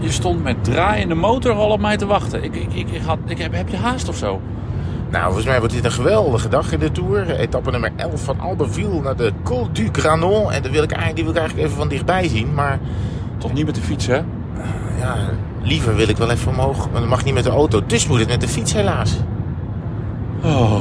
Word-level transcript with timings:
je 0.00 0.10
stond 0.10 0.42
met 0.42 0.64
draaiende 0.64 1.14
motor 1.14 1.52
al 1.52 1.70
op 1.70 1.80
mij 1.80 1.96
te 1.96 2.06
wachten. 2.06 2.44
Ik, 2.44 2.54
ik, 2.54 2.72
ik, 2.72 2.90
ik 2.90 3.02
had, 3.02 3.18
ik 3.26 3.38
heb, 3.38 3.52
heb 3.52 3.68
je 3.68 3.76
haast 3.76 4.08
of 4.08 4.16
zo? 4.16 4.40
Nou, 5.10 5.24
volgens 5.24 5.46
mij 5.46 5.58
wordt 5.58 5.74
dit 5.74 5.84
een 5.84 5.92
geweldige 5.92 6.48
dag 6.48 6.72
in 6.72 6.78
de 6.78 6.92
Tour. 6.92 7.30
Etappe 7.30 7.70
nummer 7.70 7.90
11 7.96 8.24
van 8.24 8.40
Albeville 8.40 9.00
naar 9.00 9.16
de 9.16 9.32
Col 9.42 9.68
du 9.72 9.88
Granon. 9.92 10.52
En 10.52 10.62
dat 10.62 10.70
wil 10.70 10.82
ik 10.82 10.90
eigenlijk, 10.90 11.14
die 11.14 11.24
wil 11.24 11.32
ik 11.32 11.38
eigenlijk 11.38 11.68
even 11.68 11.78
van 11.78 11.88
dichtbij 11.88 12.28
zien. 12.28 12.54
Maar 12.54 12.78
Toch 13.38 13.52
niet 13.52 13.66
met 13.66 13.74
de 13.74 13.80
fiets, 13.80 14.06
hè? 14.06 14.16
ja, 14.98 15.16
liever 15.62 15.96
wil 15.96 16.08
ik 16.08 16.16
wel 16.16 16.30
even 16.30 16.50
omhoog. 16.52 16.90
Maar 16.90 17.00
dat 17.00 17.10
mag 17.10 17.24
niet 17.24 17.34
met 17.34 17.44
de 17.44 17.50
auto. 17.50 17.82
Dus 17.86 18.06
moet 18.06 18.18
het 18.18 18.28
met 18.28 18.40
de 18.40 18.48
fiets 18.48 18.72
helaas. 18.72 19.16
Oh. 20.42 20.76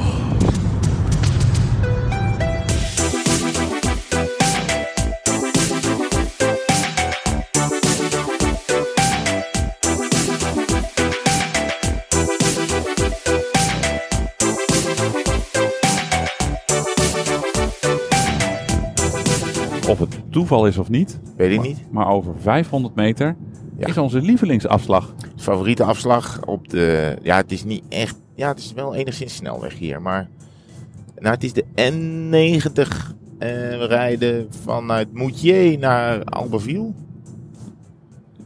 Toeval 20.37 20.67
is 20.67 20.77
of 20.77 20.89
niet, 20.89 21.19
Weet 21.35 21.51
ik 21.51 21.61
niet. 21.61 21.85
maar 21.91 22.07
over 22.09 22.33
500 22.39 22.95
meter 22.95 23.35
Ja. 23.77 23.87
is 23.87 23.97
onze 23.97 24.21
lievelingsafslag. 24.21 25.13
Favoriete 25.35 25.83
afslag 25.83 26.45
op 26.45 26.69
de... 26.69 27.17
Ja, 27.21 27.35
het 27.35 27.51
is 27.51 27.63
niet 27.63 27.83
echt... 27.89 28.15
Ja, 28.35 28.47
het 28.47 28.59
is 28.59 28.73
wel 28.73 28.95
enigszins 28.95 29.35
snelweg 29.35 29.77
hier. 29.77 30.01
Maar... 30.01 30.29
Nou, 31.19 31.33
het 31.35 31.43
is 31.43 31.53
de 31.53 31.63
N90. 31.63 32.81
eh, 33.37 33.49
we 33.49 33.85
rijden 33.87 34.47
vanuit 34.63 35.13
Moutier 35.13 35.77
naar 35.79 36.23
Albeville. 36.23 36.91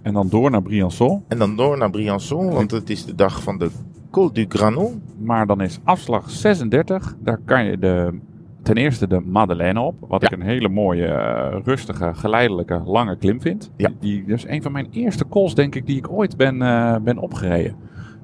En 0.02 0.14
dan 0.14 0.30
door 0.30 0.52
naar 0.52 0.62
Briançon. 0.62 1.24
En 1.28 1.38
dan 1.38 1.56
door 1.56 1.78
naar 1.78 1.90
Briançon. 1.90 2.50
Want 2.54 2.72
het 2.72 2.90
is 2.90 3.06
de 3.06 3.16
dag 3.16 3.44
van 3.44 3.58
de 3.58 3.70
Col 4.12 4.34
du 4.34 4.46
Granon. 4.50 5.02
Maar 5.18 5.48
dan 5.48 5.62
is 5.62 5.80
afslag 5.84 6.30
36. 6.30 7.16
Daar 7.20 7.40
kan 7.46 7.66
je 7.66 7.78
de, 7.80 8.20
ten 8.64 8.76
eerste 8.76 9.08
de 9.08 9.20
Madeleine 9.20 9.80
op. 9.80 9.96
Wat 10.00 10.22
Ja. 10.22 10.28
ik 10.28 10.34
een 10.34 10.46
hele 10.46 10.70
mooie, 10.70 11.06
eh, 11.06 11.58
rustige, 11.64 12.14
geleidelijke, 12.14 12.82
lange 12.86 13.18
klim 13.18 13.42
vind. 13.42 13.72
Ja. 13.78 13.90
Die, 14.00 14.26
dat 14.26 14.38
is 14.38 14.48
een 14.48 14.62
van 14.62 14.72
mijn 14.72 14.88
eerste 14.92 15.28
calls, 15.30 15.56
denk 15.56 15.76
ik, 15.76 15.86
die 15.86 15.98
ik 15.98 16.12
ooit 16.12 16.38
ben, 16.38 16.62
eh, 16.62 16.96
ben 17.04 17.18
opgereden. 17.18 17.76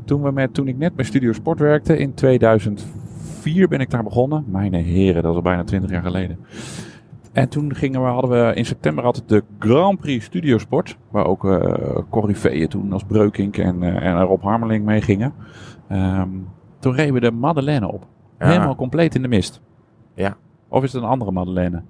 Toen, 0.06 0.22
we 0.22 0.32
met, 0.32 0.54
toen 0.54 0.68
ik 0.68 0.78
net 0.78 0.96
bij 0.96 1.06
Studio 1.06 1.32
Sport 1.32 1.60
werkte, 1.60 1.98
in 1.98 2.14
2004 2.14 3.68
ben 3.68 3.80
ik 3.80 3.90
daar 3.90 4.04
begonnen. 4.04 4.46
Mijn 4.48 4.74
heren, 4.74 5.22
dat 5.22 5.32
is 5.32 5.38
al 5.38 5.44
bijna 5.44 5.64
20 5.64 5.90
jaar 5.92 6.02
geleden. 6.02 6.38
En 7.34 7.50
toen 7.50 7.76
gingen 7.76 8.02
we, 8.02 8.08
hadden 8.08 8.30
we 8.48 8.54
in 8.54 8.66
september 8.66 9.04
altijd 9.04 9.30
de 9.30 9.44
Grand 9.60 10.00
Prix 10.00 10.26
Studio 10.26 10.58
Sport. 10.58 10.98
Waar 11.12 11.26
ook 11.26 11.60
Corriveeën 12.10 12.68
toen 12.68 12.94
als 12.94 13.04
Breukink 13.04 13.58
en, 13.58 13.84
en 13.84 14.22
Rob 14.22 14.44
Harmeling 14.44 14.86
mee 14.86 15.02
gingen. 15.02 15.34
Ehm, 15.88 16.30
toen 16.80 16.94
reden 16.94 17.14
we 17.14 17.20
de 17.20 17.32
Madeleine 17.32 17.92
op. 17.92 18.06
Ja. 18.40 18.48
Helemaal 18.48 18.76
compleet 18.76 19.16
in 19.16 19.22
de 19.22 19.28
mist. 19.28 19.62
Ja. 20.18 20.38
Of 20.68 20.84
is 20.84 20.94
het 20.94 21.02
een 21.04 21.08
andere 21.10 21.32
Madeleine? 21.32 21.82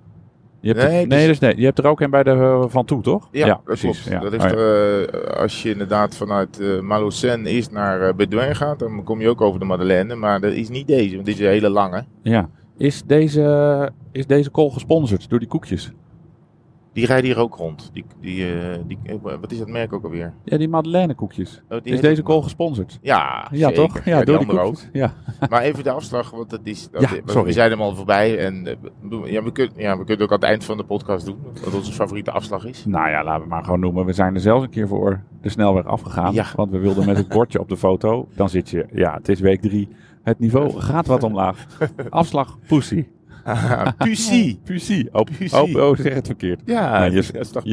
Je 0.59 0.67
hebt 0.73 0.88
Nee, 0.88 1.00
het 1.00 1.08
nee, 1.09 1.22
is- 1.22 1.28
dus 1.28 1.39
nee, 1.39 1.58
je 1.58 1.66
hebt 1.66 1.80
er 1.80 1.88
ook 1.88 2.02
een 2.02 2.09
bij 2.09 2.23
de 2.23 2.30
eh, 2.30 2.64
Van 2.67 2.86
Toe, 2.86 3.02
toch? 3.02 3.28
Ja. 3.31 3.45
Ja. 3.45 3.61
Dat 3.66 4.34
is 4.34 4.44
Oh, 4.44 4.50
ja. 4.50 4.56
eh, 4.56 5.38
als 5.42 5.64
je 5.64 5.69
inderdaad 5.69 6.16
vanuit 6.17 6.59
eh 6.59 6.80
Malocène 6.80 7.50
eerst 7.50 7.72
naar 7.72 8.02
eh 8.02 8.14
Bedouin 8.14 8.56
gaat, 8.56 8.80
dan 8.80 9.03
kom 9.03 9.22
je 9.22 9.30
ook 9.30 9.42
over 9.42 9.59
de 9.59 9.66
Madeleine. 9.66 10.16
Maar 10.16 10.42
dat 10.42 10.52
is 10.53 10.69
niet 10.69 10.88
deze, 10.88 11.14
want 11.14 11.25
dit 11.25 11.36
is 11.36 11.42
een 11.42 11.47
hele 11.52 11.69
lange. 11.69 12.03
ja. 12.22 12.50
Is 12.78 13.03
deze, 13.06 13.92
is 14.11 14.25
deze 14.28 14.52
call 14.52 14.69
gesponsord 14.69 15.30
door 15.30 15.39
die 15.39 15.47
koekjes? 15.47 15.91
Die 16.98 17.06
rijden 17.06 17.26
hier 17.26 17.40
ook 17.40 17.56
rond. 17.56 17.90
Die, 17.94 18.06
die, 18.22 18.53
eh, 18.59 18.78
die, 18.88 18.98
eh, 19.03 19.16
wat 19.22 19.52
is 19.52 19.58
dat 19.58 19.67
merk 19.67 19.94
ook 19.94 20.03
alweer? 20.03 20.34
Ja, 20.44 20.58
die 20.58 20.70
Madeleine 20.70 21.14
koekjes. 21.14 21.62
Oh, 21.70 21.78
die 21.84 21.94
Is 21.94 22.02
deze 22.02 22.22
ook- 22.22 22.28
call 22.28 22.42
gesponsord? 22.42 23.00
Ja, 23.02 23.48
Ja, 23.52 23.67
zeker. 23.67 23.73
toch? 23.76 24.06
Ja, 24.06 24.16
door 24.23 24.26
die 24.26 24.48
andere 24.48 24.59
koekjes. 24.67 24.90
Ja. 24.94 25.14
ook. 25.42 25.50
Maar 25.50 25.62
even 25.62 25.84
de 25.84 25.92
afslag, 25.92 26.30
want 26.31 26.50
dat 26.50 26.59
is... 26.64 26.90
Dat, 26.92 27.02
Ja, 27.02 27.09
we- 27.09 27.22
sorry. 27.25 27.44
We 27.46 27.52
zijn 27.52 27.69
hem 27.72 27.81
al 27.81 27.96
voorbij. 27.96 28.38
En, 28.40 28.68
eh, 28.68 28.75
we- 29.02 29.31
ja, 29.31 29.44
we 29.44 29.52
kunnen, 29.52 29.74
ja, 29.78 29.97
we 29.97 30.03
kunnen 30.06 30.25
ook 30.25 30.31
aan 30.31 30.40
het 30.40 30.47
eind 30.50 30.63
van 30.63 30.78
de 30.78 30.84
podcast 30.84 31.25
doen. 31.25 31.38
Wat 31.63 31.74
onze 31.74 31.91
favoriete 31.91 32.31
afslag 32.31 32.66
is. 32.66 32.86
Nou 32.86 33.09
ja, 33.09 33.24
laten 33.24 33.44
we 33.44 33.50
maar 33.50 33.63
gewoon 33.63 33.80
noemen. 33.80 34.06
We 34.06 34.13
zijn 34.13 34.34
er 34.34 34.40
zelfs 34.41 34.63
een 34.63 34.69
keer 34.69 34.88
voor 34.88 35.22
de 35.41 35.50
snelweg 35.50 35.86
afgegaan. 35.86 36.34
Ja. 36.34 36.46
Want 36.56 36.72
we 36.72 36.78
wilden 36.80 37.06
met 37.06 37.18
het 37.18 37.28
bordje 37.28 37.59
op 37.59 37.69
de 37.69 37.78
foto. 37.78 38.28
Dan 38.36 38.50
zit 38.50 38.69
je, 38.69 38.86
ja, 38.94 39.13
het 39.13 39.30
is 39.30 39.40
week 39.40 39.62
drie. 39.62 39.88
Het 40.24 40.40
niveau 40.40 40.80
gaat 40.90 41.07
wat 41.07 41.24
omlaag. 41.24 41.66
Afslag 42.09 42.57
Pussy. 42.68 43.06
Pussy. 43.97 44.59
Pussy. 44.63 45.08
Oh, 45.12 45.22
Pussy. 45.38 45.56
oh, 45.56 45.75
oh, 45.90 45.97
zeg 45.97 46.13
het 46.13 46.25
verkeerd. 46.25 46.62
Ja, 46.66 47.03
je- 47.03 47.12
dat 47.31 47.35
is 47.35 47.50
toch 47.52 47.63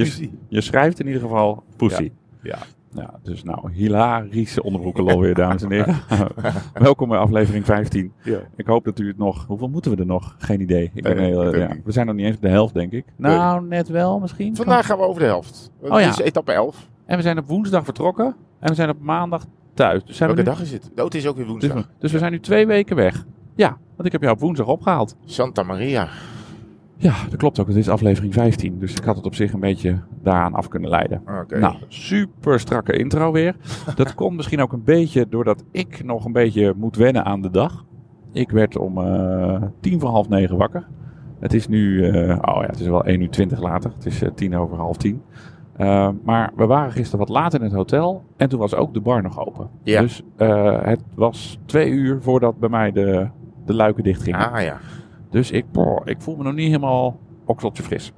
je- 0.48 0.60
schrijft 0.60 1.00
in 1.00 1.06
ieder 1.06 1.20
geval 1.22 1.62
Pussy. 1.76 2.12
Ja. 2.42 2.58
Ja, 2.96 3.14
dus 3.22 3.42
nou, 3.42 3.72
hilarische 3.72 4.62
onderbroekenlol 4.62 5.20
weer, 5.20 5.34
dames 5.34 5.62
en 5.62 5.70
heren. 5.72 5.96
Welkom 6.74 7.08
bij 7.08 7.18
aflevering 7.18 7.64
15. 7.64 8.12
Ja. 8.22 8.38
Ik 8.56 8.66
hoop 8.66 8.84
dat 8.84 8.98
u 8.98 9.06
het 9.08 9.18
nog... 9.18 9.46
Hoeveel 9.46 9.68
moeten 9.68 9.90
we 9.90 9.96
er 9.96 10.06
nog? 10.06 10.34
Geen 10.38 10.60
idee. 10.60 10.90
Ik 10.94 11.02
ben 11.02 11.18
heel, 11.18 11.56
ja, 11.56 11.70
we 11.84 11.92
zijn 11.92 12.06
nog 12.06 12.14
niet 12.14 12.26
eens 12.26 12.36
op 12.36 12.42
de 12.42 12.48
helft, 12.48 12.74
denk 12.74 12.92
ik. 12.92 13.04
Nou, 13.16 13.66
net 13.66 13.88
wel 13.88 14.18
misschien. 14.18 14.56
Vandaag 14.56 14.86
gaan 14.86 14.98
we 14.98 15.04
over 15.04 15.20
de 15.20 15.26
helft. 15.26 15.70
Het 15.82 15.90
Oh 15.90 16.00
ja. 16.00 16.08
is 16.08 16.18
etappe 16.18 16.52
11. 16.52 16.88
En 17.06 17.16
we 17.16 17.22
zijn 17.22 17.38
op 17.38 17.46
woensdag 17.46 17.84
vertrokken. 17.84 18.34
En 18.60 18.68
we 18.68 18.74
zijn 18.74 18.90
op 18.90 19.00
maandag 19.00 19.44
thuis. 19.74 20.04
Dus, 20.04 20.16
zijn 20.16 20.30
we 20.30 20.34
Welke 20.36 20.50
nu, 20.50 20.56
dag 20.56 20.66
is 20.66 20.72
het? 20.72 20.90
Oh, 20.96 21.04
het 21.04 21.14
is 21.14 21.26
ook 21.26 21.36
weer 21.36 21.44
dus, 21.44 21.52
woensdag. 21.52 21.88
dus 21.98 22.12
we 22.12 22.18
zijn 22.18 22.32
nu 22.32 22.40
twee 22.40 22.66
weken 22.66 22.96
weg. 22.96 23.24
Ja, 23.54 23.78
want 23.96 24.06
ik 24.06 24.12
heb 24.12 24.20
jou 24.20 24.34
op 24.34 24.40
woensdag 24.40 24.66
opgehaald. 24.66 25.16
Santa 25.24 25.62
Maria. 25.62 26.08
Ja, 26.96 27.14
dat 27.30 27.38
klopt 27.38 27.60
ook. 27.60 27.66
Het 27.66 27.76
is 27.76 27.88
aflevering 27.88 28.34
15. 28.34 28.78
Dus 28.78 28.94
ik 28.94 29.04
had 29.04 29.16
het 29.16 29.26
op 29.26 29.34
zich 29.34 29.52
een 29.52 29.60
beetje 29.60 29.98
daaraan 30.22 30.54
af 30.54 30.68
kunnen 30.68 30.90
leiden. 30.90 31.22
Nou, 31.48 31.74
super 31.88 32.60
strakke 32.60 32.92
intro 32.92 33.32
weer. 33.32 33.56
Dat 33.94 34.14
komt 34.20 34.36
misschien 34.36 34.60
ook 34.60 34.72
een 34.72 34.84
beetje 34.84 35.28
doordat 35.28 35.64
ik 35.70 36.04
nog 36.04 36.24
een 36.24 36.32
beetje 36.32 36.74
moet 36.76 36.96
wennen 36.96 37.24
aan 37.24 37.42
de 37.42 37.50
dag. 37.50 37.84
Ik 38.32 38.50
werd 38.50 38.76
om 38.76 38.98
eh, 38.98 39.62
tien 39.80 40.00
voor 40.00 40.10
half 40.10 40.28
negen 40.28 40.56
wakker. 40.56 40.86
Het 41.40 41.54
is 41.54 41.68
nu, 41.68 42.08
eh, 42.08 42.38
oh 42.40 42.60
ja, 42.60 42.66
het 42.66 42.80
is 42.80 42.86
wel 42.86 43.04
1 43.04 43.20
uur 43.20 43.30
20 43.30 43.60
later. 43.60 43.90
Het 43.94 44.06
is 44.06 44.22
eh, 44.22 44.30
tien 44.34 44.56
over 44.56 44.76
half 44.76 44.96
tien. 44.96 45.22
Maar 46.22 46.52
we 46.56 46.66
waren 46.66 46.92
gisteren 46.92 47.18
wat 47.18 47.28
later 47.28 47.58
in 47.58 47.66
het 47.66 47.74
hotel. 47.74 48.24
En 48.36 48.48
toen 48.48 48.58
was 48.58 48.74
ook 48.74 48.94
de 48.94 49.00
bar 49.00 49.22
nog 49.22 49.46
open. 49.46 49.68
Ja. 49.82 50.00
Dus 50.00 50.22
het 50.82 51.00
was 51.14 51.58
twee 51.66 51.90
uur 51.90 52.22
voordat 52.22 52.58
bij 52.58 52.68
mij 52.68 52.92
de, 52.92 53.28
de 53.66 53.74
luiken 53.74 54.02
dicht 54.02 54.22
gingen. 54.22 54.52
Ah 54.52 54.62
ja. 54.62 54.80
Dus 55.30 55.50
ik, 55.50 55.72
boah, 55.72 56.00
ik 56.04 56.16
voel 56.20 56.36
me 56.36 56.42
nog 56.42 56.54
niet 56.54 56.66
helemaal 56.66 57.18
okseltje 57.44 57.82
fris. 57.82 58.12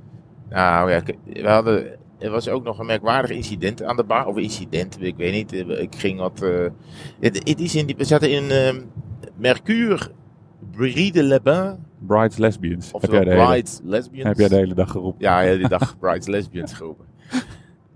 Nou 0.49 0.91
ja, 0.91 1.03
we 1.25 1.49
hadden, 1.49 1.87
er 2.19 2.31
was 2.31 2.49
ook 2.49 2.65
nog 2.65 2.79
een 2.79 2.87
merkwaardig 2.87 3.31
incident 3.31 3.83
aan 3.83 3.97
de 3.97 4.05
bar. 4.05 4.27
Of 4.27 4.37
incident, 4.37 5.03
ik 5.03 5.17
weet 5.17 5.33
niet. 5.33 5.53
eh, 5.53 5.83
Ik 5.83 5.95
ging 5.95 6.19
wat... 6.19 6.43
eh, 6.43 6.67
het, 7.21 7.49
het 7.49 7.61
is 7.61 7.75
in 7.75 7.87
die, 7.87 7.97
we 7.97 8.05
zaten 8.05 8.31
in 8.31 8.51
ehm 8.51 8.81
Mercure 9.37 9.99
Brie 10.71 11.13
de 11.13 11.23
Le 11.23 11.41
Bain. 11.41 11.85
Brides 12.07 12.37
Lesbians. 12.37 12.93
Heb 12.93 13.11
jij, 13.11 13.25
de 13.25 13.31
hele, 13.31 13.45
Brides 13.47 13.81
Lesbians. 13.85 14.29
heb 14.29 14.39
jij 14.39 14.49
de 14.49 14.55
hele 14.55 14.75
dag 14.75 14.91
geroepen? 14.91 15.25
Ja, 15.25 15.41
ja, 15.41 15.57
die 15.57 15.69
dag 15.69 15.99
Brides 15.99 16.27
Lesbians 16.27 16.73
geroepen. 16.73 17.05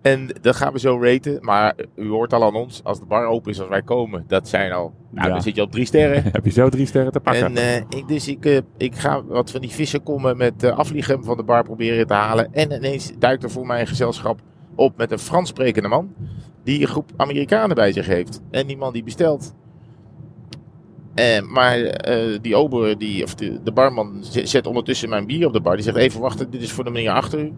En 0.02 0.28
dat 0.40 0.56
gaan 0.56 0.72
we 0.72 0.78
zo 0.78 1.02
raten. 1.02 1.38
Maar 1.40 1.74
u 1.96 2.08
hoort 2.08 2.32
al 2.32 2.44
aan 2.44 2.54
ons, 2.54 2.80
als 2.84 2.98
de 2.98 3.04
bar 3.04 3.26
open 3.26 3.50
is 3.52 3.60
als 3.60 3.68
wij 3.68 3.82
komen, 3.82 4.24
dat 4.26 4.48
zijn 4.48 4.72
al... 4.72 4.92
Nou, 5.10 5.26
Ja. 5.26 5.32
dan 5.32 5.42
zit 5.42 5.56
je 5.56 5.62
op 5.62 5.70
drie 5.72 5.84
sterren. 5.84 6.22
Heb 6.32 6.44
je 6.44 6.50
zo 6.50 6.68
drie 6.68 6.86
sterren 6.86 7.12
te 7.12 7.20
pakken? 7.20 7.44
En 7.44 7.56
eh, 7.56 7.98
ik, 7.98 8.08
dus 8.08 8.28
ik, 8.28 8.44
eh, 8.44 8.58
ik 8.76 8.94
ga 8.94 9.24
wat 9.24 9.50
van 9.50 9.60
die 9.60 9.70
vissenkommen 9.70 10.36
met 10.36 10.64
uh, 10.64 10.78
afvliegen 10.78 11.24
van 11.24 11.36
de 11.36 11.42
bar 11.42 11.62
proberen 11.62 12.06
te 12.06 12.14
halen. 12.14 12.48
En 12.52 12.70
ineens 12.72 13.12
duikt 13.18 13.42
er 13.42 13.50
voor 13.50 13.66
mijn 13.66 13.86
gezelschap 13.86 14.40
op 14.74 14.96
met 14.96 15.10
een 15.12 15.18
Frans 15.18 15.48
sprekende 15.48 15.88
man. 15.88 16.14
Die 16.64 16.80
een 16.80 16.86
groep 16.88 17.10
Amerikanen 17.16 17.76
bij 17.76 17.92
zich 17.92 18.06
heeft. 18.06 18.40
En 18.50 18.66
die 18.66 18.76
man 18.76 18.92
die 18.92 19.02
bestelt. 19.04 19.54
Eh, 21.14 21.40
maar 21.42 21.78
eh, 21.80 22.38
die 22.42 22.56
ober, 22.56 22.98
die, 22.98 23.24
of 23.24 23.34
de, 23.34 23.62
de 23.62 23.72
barman, 23.72 24.18
zet 24.22 24.66
ondertussen 24.66 25.08
mijn 25.08 25.26
bier 25.26 25.46
op 25.46 25.52
de 25.52 25.60
bar. 25.60 25.74
Die 25.74 25.84
zegt 25.84 25.96
even 25.96 26.20
wachten, 26.20 26.50
dit 26.50 26.62
is 26.62 26.72
voor 26.72 26.84
de 26.84 26.90
meneer 26.90 27.10
achter 27.10 27.40
u. 27.40 27.52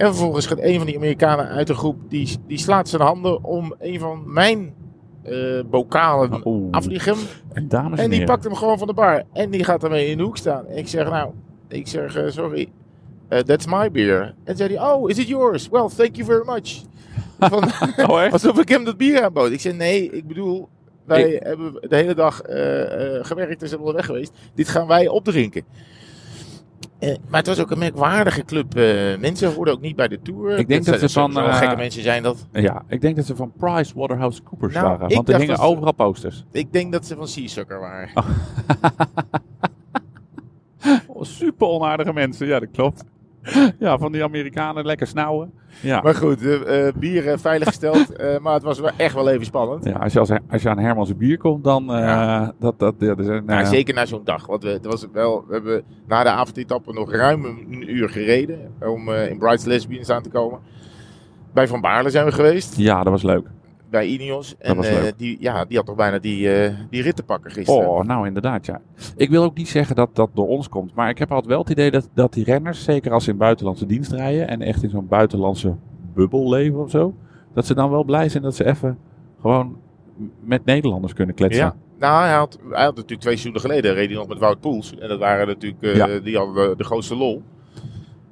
En 0.00 0.06
vervolgens 0.06 0.46
gaat 0.46 0.58
een 0.60 0.76
van 0.76 0.86
die 0.86 0.96
Amerikanen 0.96 1.48
uit 1.48 1.66
de 1.66 1.74
groep, 1.74 1.96
die, 2.08 2.36
die 2.46 2.58
slaat 2.58 2.88
zijn 2.88 3.02
handen 3.02 3.44
om 3.44 3.74
een 3.78 3.98
van 3.98 4.32
mijn 4.32 4.74
eh 5.22 5.60
bokalen 5.70 6.40
Oeh. 6.44 6.68
afvliegen. 6.70 7.16
En 7.52 7.68
dames 7.68 7.98
en, 7.98 8.04
En 8.04 8.10
die 8.10 8.18
heren. 8.18 8.34
pakt 8.34 8.44
hem 8.44 8.54
gewoon 8.54 8.78
van 8.78 8.86
de 8.86 8.92
bar. 8.94 9.22
En 9.32 9.50
die 9.50 9.64
gaat 9.64 9.84
ermee 9.84 10.06
in 10.06 10.16
de 10.16 10.22
hoek 10.22 10.36
staan. 10.36 10.64
Ik 10.68 10.88
zeg, 10.88 11.10
nou, 11.10 11.30
ik 11.68 11.88
zeg, 11.88 12.16
eh, 12.16 12.30
sorry, 12.30 12.68
eh, 13.28 13.38
that's 13.38 13.66
my 13.66 13.90
beer. 13.90 14.34
En 14.44 14.56
zei 14.56 14.74
hij, 14.76 14.90
oh, 14.90 15.10
is 15.10 15.18
it 15.18 15.28
yours? 15.28 15.68
Well, 15.68 15.88
thank 15.96 16.16
you 16.16 16.24
very 16.26 16.42
much. 16.46 16.82
Van, 17.50 17.64
Oh, 18.10 18.32
alsof 18.32 18.58
ik 18.60 18.68
hem 18.68 18.84
dat 18.84 18.96
bier 18.96 19.22
aanbood. 19.24 19.50
Ik 19.50 19.60
zei, 19.60 19.74
nee, 19.74 20.10
ik 20.10 20.26
bedoel, 20.26 20.68
wij 21.04 21.40
hebben 21.44 21.72
de 21.88 21.96
hele 21.96 22.14
dag 22.14 22.36
gewerkt 23.22 23.62
en 23.62 23.68
zijn 23.68 23.82
we 23.82 23.92
weg 23.92 24.06
geweest. 24.06 24.32
Dit 24.54 24.68
gaan 24.68 24.86
wij 24.86 25.08
opdrinken. 25.08 25.64
Eh, 27.00 27.16
maar 27.28 27.38
het 27.38 27.46
was 27.46 27.60
ook 27.60 27.70
een 27.70 27.78
merkwaardige 27.78 28.44
club 28.44 28.76
eh, 28.76 29.18
mensen. 29.18 29.54
Hoorden 29.54 29.74
ook 29.74 29.80
niet 29.80 29.96
bij 29.96 30.08
de 30.08 30.20
tour. 30.22 30.58
Ik 30.58 30.68
denk 30.68 30.84
dat 30.84 31.00
ze 31.00 31.08
van, 31.08 31.38
eh, 31.38 31.56
gekke 31.56 31.76
mensen 31.76 32.02
zijn 32.02 32.22
dat. 32.22 32.46
Ja, 32.52 32.82
ik 32.88 33.00
denk 33.00 33.16
dat 33.16 33.26
ze 33.26 33.36
van 33.36 33.52
Price 33.56 33.92
Waterhouse 33.94 34.42
Coopers 34.42 34.74
Nou, 34.74 34.86
waren. 34.86 35.14
Want 35.14 35.28
er 35.28 35.38
hingen 35.38 35.58
overal 35.58 35.92
posters. 35.94 36.44
Ik 36.52 36.72
denk 36.72 36.92
dat 36.92 37.06
ze 37.06 37.16
van 37.16 37.28
Seasucker 37.28 37.80
waren. 37.80 38.10
Oh, 41.06 41.22
super 41.22 41.66
onaardige 41.66 42.12
mensen, 42.12 42.46
ja, 42.46 42.60
dat 42.60 42.68
klopt. 42.72 43.04
ja, 43.78 43.98
van 43.98 44.12
die 44.12 44.22
Amerikanen 44.24 44.84
lekker 44.84 45.06
snauwen. 45.06 45.52
Ja. 45.80 46.00
Maar 46.00 46.14
goed, 46.14 46.42
eh, 46.46 46.86
eh, 46.88 46.94
bier 46.94 47.28
eh, 47.28 47.38
veiliggesteld. 47.38 48.12
eh, 48.16 48.38
maar 48.38 48.54
het 48.54 48.62
was 48.62 48.80
wel 48.80 48.90
echt 48.96 49.14
wel 49.14 49.28
even 49.28 49.44
spannend. 49.44 49.84
Ja, 49.84 49.92
als 49.92 50.12
je, 50.12 50.18
als, 50.18 50.30
als 50.50 50.62
je 50.62 50.68
aan 50.68 50.78
Herman's 50.78 51.16
bier 51.16 51.38
komt, 51.38 51.64
dan... 51.64 51.92
eh 51.94 51.98
Ja. 52.00 52.52
dat, 52.58 52.78
dat, 52.78 52.94
ja, 52.98 53.06
dat 53.06 53.18
is 53.18 53.26
een, 53.26 53.42
Ja, 53.46 53.60
eh, 53.60 53.66
zeker 53.66 53.94
na 53.94 54.06
zo'n 54.06 54.24
dag. 54.24 54.46
Want 54.46 54.62
we, 54.62 54.68
het 54.70 54.86
was 54.86 55.06
wel, 55.12 55.44
we 55.48 55.52
hebben 55.54 55.82
na 56.08 56.22
de 56.22 56.28
avondetappe 56.28 56.92
nog 56.92 57.12
ruim 57.12 57.44
een 57.44 57.94
uur 57.96 58.08
gereden. 58.08 58.58
Om 58.80 59.08
eh, 59.08 59.30
in 59.30 59.38
Brights 59.38 59.64
Lesbians 59.64 60.10
aan 60.10 60.22
te 60.22 60.30
komen. 60.30 60.58
Bij 61.54 61.68
Van 61.68 61.80
Baarle 61.80 62.10
zijn 62.10 62.24
we 62.24 62.32
geweest. 62.32 62.76
Ja, 62.76 63.02
dat 63.02 63.12
was 63.12 63.22
leuk. 63.22 63.46
Bij 63.90 64.06
Ineos. 64.06 64.54
En 64.58 64.76
was 64.76 64.86
eh, 64.86 65.02
leuk. 65.02 65.18
die, 65.18 65.36
ja, 65.40 65.64
die 65.64 65.76
had 65.76 65.86
toch 65.86 65.96
bijna 65.96 66.18
die, 66.18 66.52
eh, 66.52 66.74
die 66.90 67.02
rit 67.02 67.16
te 67.16 67.22
pakken 67.22 67.50
gisteren. 67.50 67.88
Oh, 67.88 68.04
nou 68.04 68.26
inderdaad, 68.26 68.66
ja. 68.66 68.80
Ik 69.16 69.30
wil 69.30 69.42
ook 69.42 69.56
niet 69.56 69.68
zeggen 69.68 69.96
dat 69.96 70.16
dat 70.16 70.30
door 70.34 70.48
ons 70.48 70.68
komt. 70.68 70.94
Maar 70.94 71.08
ik 71.08 71.18
heb 71.18 71.30
altijd 71.32 71.48
wel 71.48 71.60
het 71.60 71.70
idee 71.70 71.90
dat, 71.90 72.08
dat 72.14 72.32
die 72.32 72.44
renners, 72.44 72.84
zeker 72.84 73.12
als 73.12 73.24
ze 73.24 73.30
in 73.30 73.36
buitenlandse 73.36 73.86
dienst 73.86 74.12
rijden... 74.12 74.48
en 74.48 74.62
echt 74.62 74.82
in 74.82 74.90
zo'n 74.90 75.08
buitenlandse 75.08 75.74
bubbel 76.14 76.50
leven 76.50 76.78
of 76.78 76.90
zo... 76.90 77.14
dat 77.54 77.66
ze 77.66 77.74
dan 77.74 77.90
wel 77.90 78.04
blij 78.04 78.28
zijn 78.28 78.42
dat 78.42 78.54
ze 78.54 78.64
even 78.64 78.98
gewoon 79.40 79.76
met 80.40 80.64
Nederlanders 80.64 81.12
kunnen 81.12 81.34
kletsen. 81.34 81.64
Ja. 81.64 81.76
Nou, 81.98 82.24
hij 82.24 82.34
had, 82.34 82.58
hij 82.70 82.84
had 82.84 82.96
natuurlijk 82.96 83.20
twee 83.20 83.36
seizoenen 83.36 83.60
geleden 83.60 83.94
reed 83.94 84.08
hij 84.08 84.16
nog 84.16 84.28
met 84.28 84.38
Wout 84.38 84.60
Poels. 84.60 84.94
En 84.98 85.08
dat 85.08 85.18
waren 85.18 85.46
natuurlijk, 85.46 85.82
eh, 85.82 85.96
Ja. 85.96 86.18
die 86.20 86.36
hadden 86.36 86.78
de, 86.78 86.84
grootste 86.84 87.16
lol. 87.16 87.42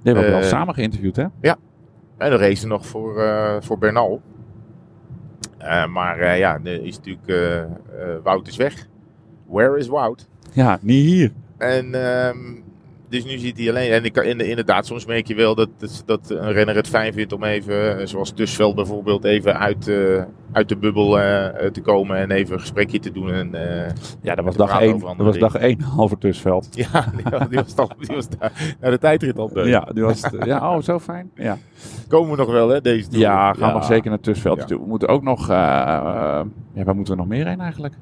Die 0.03 0.13
hebben 0.13 0.25
we 0.25 0.31
wel 0.31 0.43
samen 0.43 0.75
geïnterviewd, 0.75 1.17
hè? 1.17 1.27
En 2.19 2.31
dan 2.31 2.39
race 2.39 2.55
ze 2.55 2.67
nog 2.67 2.87
voor, 2.87 3.23
eh, 3.23 3.57
voor 3.61 3.79
Bernal. 3.79 4.21
Eh, 5.59 5.87
maar 5.87 6.19
eh, 6.19 6.39
ja, 6.39 6.59
nu 6.59 6.71
is 6.71 6.97
natuurlijk, 6.97 7.29
eh, 7.29 7.65
Wout 8.23 8.47
is 8.47 8.57
weg. 8.57 8.87
Where 9.47 9.79
is 9.79 9.89
Wout? 9.89 10.29
Ja, 10.53 10.79
niet 10.81 11.05
hier. 11.05 11.33
En 11.59 11.95
ehm, 11.95 12.37
dus 13.09 13.25
nu 13.25 13.39
zit 13.39 13.59
hij 13.59 13.69
alleen. 13.69 13.91
En 13.91 14.05
ik, 14.05 14.17
inderdaad, 14.17 14.87
soms 14.87 15.07
merk 15.07 15.27
je 15.27 15.35
wel 15.35 15.55
dat, 15.55 15.69
dat, 16.07 16.31
een 16.31 16.53
renner 16.53 16.75
het 16.75 16.89
fijn 16.89 17.13
vindt 17.13 17.33
om 17.33 17.45
even, 17.45 17.99
eh, 17.99 18.07
zoals 18.07 18.31
Tusveld 18.31 18.75
bijvoorbeeld, 18.75 19.25
even 19.25 19.59
uit, 19.59 19.89
eh, 19.89 20.23
uit 20.53 20.69
de 20.69 20.77
bubbel 20.77 21.21
eh, 21.21 21.67
te 21.71 21.81
komen 21.81 22.17
en 22.17 22.31
even 22.31 22.55
een 22.55 22.61
gesprekje 22.61 22.99
te 22.99 23.13
doen. 23.13 23.33
En, 23.33 23.51
Ja, 24.23 24.35
dat 24.35 24.45
was 24.45 24.57
dag 24.57 24.69
praten 24.69 24.87
1. 24.87 24.95
over 24.95 25.17
Dat 25.17 25.27
was 25.27 25.39
dag 25.39 25.55
1 25.55 25.81
halve 25.81 26.19
tussenveld. 26.19 26.69
ja, 26.71 27.13
die, 27.17 27.25
was- 27.31 27.49
die 27.49 27.59
was, 27.59 27.75
toch, 27.75 27.95
die 27.99 28.15
was 28.17 28.29
daar 28.29 28.77
naar 28.81 28.91
de 28.91 28.99
tijdrit 28.99 29.39
al. 29.39 29.67
Ja, 29.67 29.81
die 29.95 30.03
was, 30.03 30.23
ja, 30.45 30.75
oh, 30.77 30.83
zo 30.83 30.99
fijn. 30.99 31.31
Ja, 31.35 31.59
Komen 32.09 32.31
we 32.31 32.37
nog 32.37 32.51
wel, 32.51 32.69
hè, 32.69 32.81
deze 32.81 33.09
tour. 33.09 33.23
ja 33.25 33.53
gaan 33.53 33.69
we 33.69 33.75
nog 33.75 33.85
zeker 33.85 34.11
naar 34.11 34.19
Ja. 34.59 34.65
toe. 34.65 34.81
We 34.81 34.87
moeten 34.87 35.09
ook 35.09 35.23
nog, 35.23 35.49
ja, 35.49 36.45
waar 36.85 36.95
moeten 36.95 37.15
we 37.15 37.21
nog 37.21 37.29
meer 37.29 37.47
heen 37.47 37.61
eigenlijk? 37.61 37.95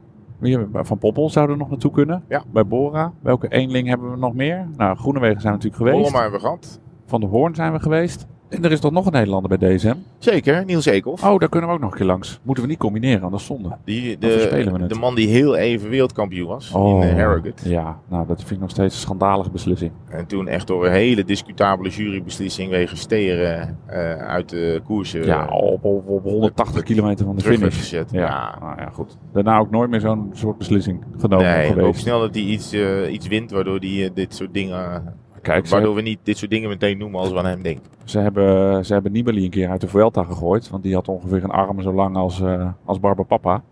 Van 0.72 0.98
Poppel 0.98 1.30
zouden 1.30 1.56
we 1.56 1.62
nog 1.62 1.70
naartoe 1.70 1.90
kunnen. 1.90 2.22
Ja. 2.28 2.42
Bij 2.52 2.66
Bora. 2.66 3.12
Welke 3.20 3.48
eenling 3.48 3.88
hebben 3.88 4.10
we 4.10 4.16
nog 4.16 4.34
meer? 4.34 4.68
Nou, 4.76 4.96
Groenewegen 4.96 5.40
zijn 5.40 5.52
we 5.52 5.58
natuurlijk 5.58 5.90
geweest. 5.90 5.96
Hollema 5.96 6.22
hebben 6.22 6.40
we 6.40 6.46
gehad. 6.46 6.80
Van 7.06 7.20
de 7.20 7.26
Hoorn 7.26 7.54
zijn 7.54 7.72
we 7.72 7.80
geweest. 7.80 8.26
En 8.48 8.64
er 8.64 8.72
is 8.72 8.80
toch 8.80 8.92
nog 8.92 9.06
een 9.06 9.12
Nederlander 9.12 9.58
bij 9.58 9.76
DSM? 9.76 9.94
Zeker, 10.18 10.64
Niels 10.64 10.86
Eekhoff. 10.86 11.24
Oh, 11.24 11.38
daar 11.38 11.48
kunnen 11.48 11.68
we 11.68 11.74
ook 11.74 11.80
nog 11.80 11.90
een 11.90 11.96
keer 11.96 12.06
langs. 12.06 12.40
Moeten 12.42 12.64
we 12.64 12.70
niet 12.70 12.78
combineren, 12.78 13.32
is 13.32 13.46
zonde. 13.46 13.76
Die, 13.84 14.16
Of 14.16 14.40
spelen 14.40 14.72
we 14.72 14.78
de, 14.78 14.84
het? 14.84 14.92
de 14.92 14.98
man 14.98 15.14
die 15.14 15.28
heel 15.28 15.56
even 15.56 15.88
wereldkampioen 15.90 16.48
was 16.48 16.72
Oh, 16.72 17.02
in 17.04 17.08
uh, 17.08 17.14
Harrogate. 17.14 17.68
Ja, 17.68 17.98
nou 18.08 18.26
dat 18.26 18.38
vind 18.38 18.50
ik 18.50 18.58
nog 18.60 18.70
steeds 18.70 18.94
een 18.94 19.00
schandalige 19.00 19.50
beslissing. 19.50 19.92
En 20.08 20.26
toen 20.26 20.48
echt 20.48 20.66
door 20.66 20.86
een 20.86 20.92
hele 20.92 21.24
discutabele 21.24 21.88
jurybeslissing 21.88 22.70
wegens 22.70 23.00
steren 23.00 23.78
eh, 23.86 24.16
uit 24.16 24.48
de 24.48 24.80
koers 24.84 25.14
eh, 25.14 25.24
ja, 25.24 25.46
op, 25.48 25.84
op, 25.84 26.08
op 26.08 26.22
180 26.24 26.82
kilometer 26.82 27.26
van 27.26 27.36
de 27.36 27.42
finish. 27.42 27.76
gezet. 27.78 28.10
Ja, 28.12 28.20
Ja. 28.20 28.58
Nou 28.60 28.80
ja, 28.80 28.88
goed. 28.92 29.16
Daarna 29.32 29.58
ook 29.58 29.70
nooit 29.70 29.90
meer 29.90 30.00
zo'n 30.00 30.30
soort 30.32 30.58
beslissing 30.58 31.04
genomen 31.18 31.46
Nee, 31.46 31.64
en 31.64 31.70
ook 31.72 31.78
geweest. 31.78 32.00
snel 32.00 32.20
dat 32.20 32.34
hij 32.34 32.44
iets, 32.44 32.72
eh, 32.72 33.12
iets 33.12 33.26
wint 33.26 33.50
waardoor 33.50 33.78
hij 33.78 34.04
eh, 34.04 34.10
dit 34.14 34.34
soort 34.34 34.54
dingen... 34.54 35.14
Kijk, 35.46 35.68
waardoor 35.68 35.94
we 35.94 36.02
niet 36.02 36.18
dit 36.22 36.38
soort 36.38 36.50
dingen 36.50 36.68
meteen 36.68 36.98
noemen 36.98 37.20
als 37.20 37.30
we 37.30 37.38
aan 37.38 37.46
hem 37.46 37.62
denken. 37.62 37.84
ze 38.04 38.18
hebben, 38.18 38.84
ze 38.86 38.92
hebben 38.92 39.12
Nibali 39.12 39.44
een 39.44 39.50
keer 39.50 39.68
uit 39.68 39.80
de 39.80 39.88
Vuelta 39.88 40.22
gegooid. 40.24 40.70
Want 40.70 40.82
die 40.82 40.94
had 40.94 41.08
ongeveer 41.08 41.44
een 41.44 41.50
arm 41.50 41.82
zo 41.82 41.92
lang 41.92 42.16
als, 42.16 42.40
eh 42.40 42.68
als 42.84 43.00
Barber 43.00 43.24
Papa. 43.24 43.62